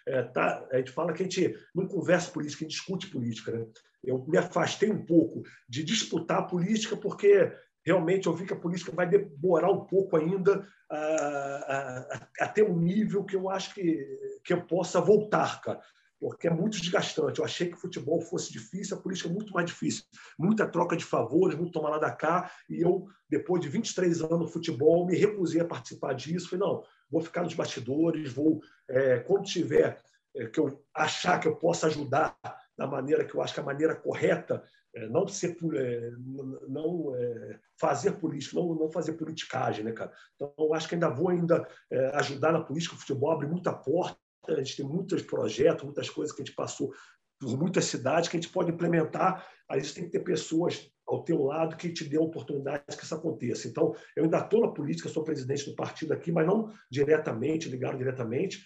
[0.07, 3.51] É, tá, a gente fala que a gente não conversa política, a gente discute política.
[3.51, 3.67] Né?
[4.05, 7.53] Eu me afastei um pouco de disputar a política porque
[7.85, 12.63] realmente eu vi que a política vai demorar um pouco ainda a, a, a, ter
[12.63, 15.81] um nível que eu acho que, que eu possa voltar, cara
[16.19, 17.39] porque é muito desgastante.
[17.39, 20.05] Eu achei que o futebol fosse difícil, a política é muito mais difícil.
[20.39, 22.51] Muita troca de favores, muito tomar lá da cá.
[22.69, 26.49] E eu, depois de 23 anos no futebol, me recusei a participar disso.
[26.49, 30.01] Falei, não, vou ficar nos bastidores, vou, é, quando tiver
[30.35, 32.37] é, que eu achar que eu possa ajudar
[32.77, 34.63] da maneira que eu acho que é a maneira correta,
[34.95, 36.11] é, não ser é,
[36.69, 40.13] não é, fazer política, não, não fazer politicagem, né, cara?
[40.35, 41.67] Então, eu acho que ainda vou ainda
[42.15, 44.19] ajudar na política, o futebol abre muita porta,
[44.55, 46.93] a gente tem muitos projetos, muitas coisas que a gente passou
[47.39, 49.47] por muitas cidades que a gente pode implementar.
[49.69, 53.05] Aí você tem que ter pessoas ao teu lado que te dê a oportunidade que
[53.05, 53.69] isso aconteça.
[53.69, 57.99] Então, eu ainda estou na política, sou presidente do partido aqui, mas não diretamente, ligado
[57.99, 58.65] diretamente.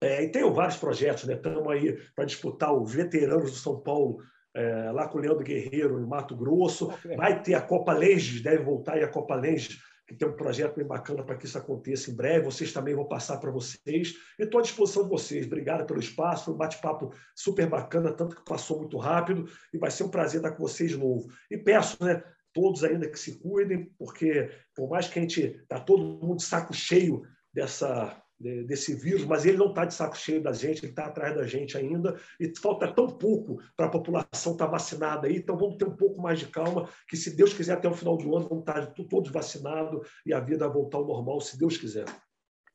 [0.00, 1.34] É, e tenho vários projetos, né?
[1.34, 4.18] Estamos aí para disputar os veteranos do São Paulo,
[4.54, 6.92] é, lá com o Leandro Guerreiro, em Mato Grosso.
[7.16, 10.76] Vai ter a Copa Lenges, deve voltar aí a Copa Lenges que tem um projeto
[10.76, 12.46] bem bacana para que isso aconteça em breve.
[12.46, 14.14] Vocês também vão passar para vocês.
[14.38, 15.44] E estou à disposição de vocês.
[15.44, 16.46] Obrigado pelo espaço.
[16.46, 19.46] Foi um bate-papo super bacana, tanto que passou muito rápido.
[19.70, 21.28] E vai ser um prazer estar com vocês de novo.
[21.50, 22.22] E peço, né,
[22.54, 26.72] todos ainda que se cuidem, porque por mais que a gente está todo mundo saco
[26.72, 31.06] cheio dessa desse vírus, mas ele não está de saco cheio da gente, ele está
[31.06, 35.36] atrás da gente ainda, e falta tão pouco para a população estar tá vacinada aí,
[35.36, 38.16] então vamos ter um pouco mais de calma, que se Deus quiser, até o final
[38.16, 41.76] do ano, vamos estar tá todos vacinados e a vida voltar ao normal, se Deus
[41.76, 42.04] quiser.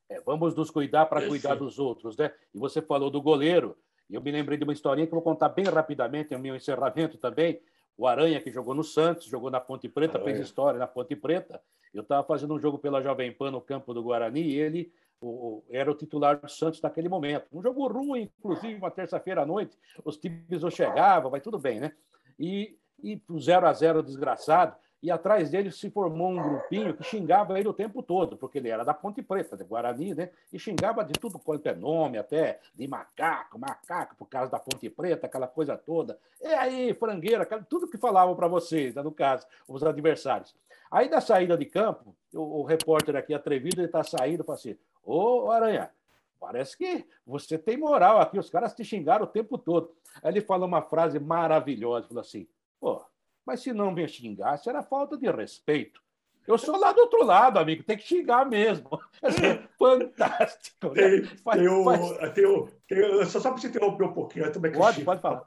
[0.09, 2.31] É, vamos nos cuidar para cuidar dos outros, né?
[2.53, 3.77] E você falou do goleiro,
[4.09, 6.39] e eu me lembrei de uma historinha que eu vou contar bem rapidamente, é o
[6.39, 7.61] meu encerramento também,
[7.97, 10.35] o Aranha, que jogou no Santos, jogou na Ponte Preta, Aranha.
[10.35, 11.61] fez história na Ponte Preta.
[11.93, 14.91] Eu estava fazendo um jogo pela Jovem Pan no campo do Guarani e ele
[15.21, 17.45] o, era o titular do Santos naquele momento.
[17.51, 21.79] Um jogo ruim, inclusive, uma terça-feira à noite, os times não chegavam, vai tudo bem,
[21.79, 21.93] né?
[22.39, 27.03] E, e o 0 a 0 desgraçado, e atrás dele se formou um grupinho que
[27.03, 30.29] xingava ele o tempo todo, porque ele era da Ponte Preta, de Guarani, né?
[30.51, 34.89] E xingava de tudo quanto é nome, até de macaco, macaco, por causa da Ponte
[34.89, 36.17] Preta, aquela coisa toda.
[36.41, 40.55] E aí, frangueira, tudo que falavam para vocês, né, no caso, os adversários.
[40.89, 44.57] Aí, da saída de campo, o, o repórter aqui atrevido, ele está saindo e fala
[44.57, 45.91] assim: Ô, Aranha,
[46.39, 49.95] parece que você tem moral aqui, os caras te xingaram o tempo todo.
[50.21, 52.47] Aí ele falou uma frase maravilhosa, falou assim,
[52.79, 53.03] pô,
[53.45, 56.01] mas se não me xingasse, era falta de respeito.
[56.45, 58.89] Eu sou lá do outro lado, amigo, tem que xingar mesmo.
[59.79, 60.89] Fantástico.
[60.89, 61.27] Tem, né?
[61.41, 62.33] faz, tem, o, faz...
[62.33, 65.45] tem, o, tem só, só para te interromper um pouquinho, eu também pode, pode falar.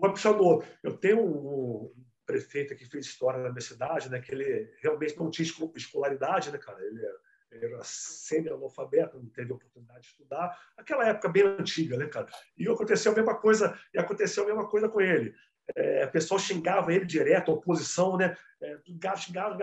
[0.00, 0.68] Vai puxar no outro.
[0.82, 1.92] Eu tenho um
[2.24, 5.46] prefeito que fez história na minha cidade, né, que ele realmente não tinha
[5.76, 6.80] escolaridade, né, cara?
[6.80, 7.18] Ele era
[7.50, 10.56] era semi-analfabeto, não teve oportunidade de estudar.
[10.76, 12.26] Aquela época bem antiga, né, cara?
[12.56, 15.34] E aconteceu a mesma coisa, e aconteceu a mesma coisa com ele.
[15.76, 18.36] É, o pessoal xingava ele direto, a oposição, né?
[18.62, 18.78] É,
[19.16, 19.58] xingava.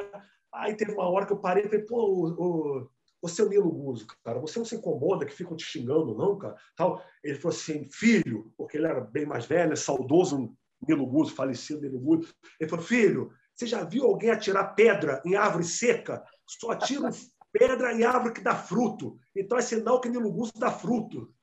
[0.54, 2.90] Aí teve uma hora que eu parei e falei, pô, o, o,
[3.22, 6.56] o Nilo Guzo, cara, você não se incomoda que ficam te xingando, não, cara?
[6.76, 7.04] Tal.
[7.24, 10.56] Ele falou assim, filho, porque ele era bem mais velho, saudoso
[10.88, 12.34] Nilo Guzo, falecido Nilo Guzo.
[12.60, 16.24] Ele falou, filho, você já viu alguém atirar pedra em árvore seca?
[16.46, 17.10] Só atira
[17.52, 19.18] pedra em árvore que dá fruto.
[19.36, 21.34] Então é sinal que Nilo dá fruto.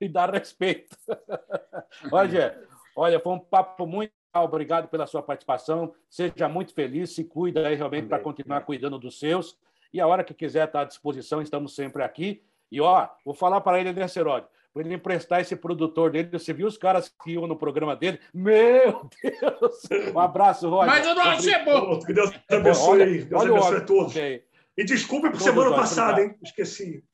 [0.00, 0.96] E dá respeito.
[2.10, 5.92] Roger, olha, foi um papo muito obrigado pela sua participação.
[6.08, 9.58] Seja muito feliz, se cuida aí realmente para continuar cuidando dos seus.
[9.92, 12.42] E a hora que quiser estar à disposição, estamos sempre aqui.
[12.70, 14.48] E ó, vou falar para ele, né, Seródio?
[14.72, 16.28] Para ele emprestar esse produtor dele.
[16.30, 18.20] Você viu os caras que iam no programa dele?
[18.32, 20.12] Meu Deus!
[20.14, 20.86] Um abraço, Roger.
[20.86, 21.98] Mas o nosso é bom.
[22.00, 23.02] Que Deus abençoe.
[23.02, 24.12] Olha, Deus olha abençoe a todos.
[24.12, 24.44] Okay.
[24.78, 26.36] E desculpe por semana passada, hein?
[26.40, 27.04] Esqueci.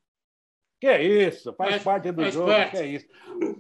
[0.78, 2.72] Que é isso, faz, faz parte do faz jogo, parte.
[2.72, 3.08] que é isso.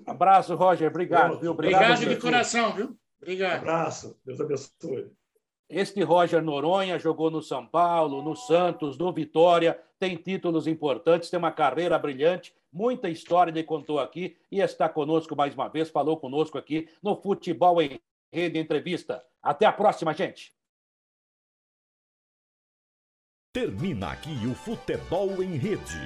[0.04, 1.40] Abraço, Roger, obrigado.
[1.40, 1.52] Viu?
[1.52, 2.94] Obrigado, obrigado de coração, viu?
[3.16, 3.60] Obrigado.
[3.60, 5.10] Abraço, Deus abençoe.
[5.70, 11.38] Este Roger Noronha jogou no São Paulo, no Santos, no Vitória, tem títulos importantes, tem
[11.38, 16.18] uma carreira brilhante, muita história ele contou aqui e está conosco mais uma vez, falou
[16.18, 17.98] conosco aqui no Futebol em
[18.30, 19.24] Rede Entrevista.
[19.42, 20.52] Até a próxima, gente.
[23.54, 26.00] Termina aqui o Futebol em Rede.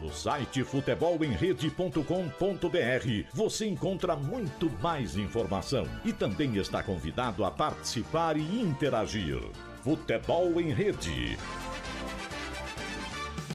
[0.00, 8.62] No site futebolemrede.com.br você encontra muito mais informação e também está convidado a participar e
[8.62, 9.40] interagir.
[9.82, 11.36] Futebol em Rede.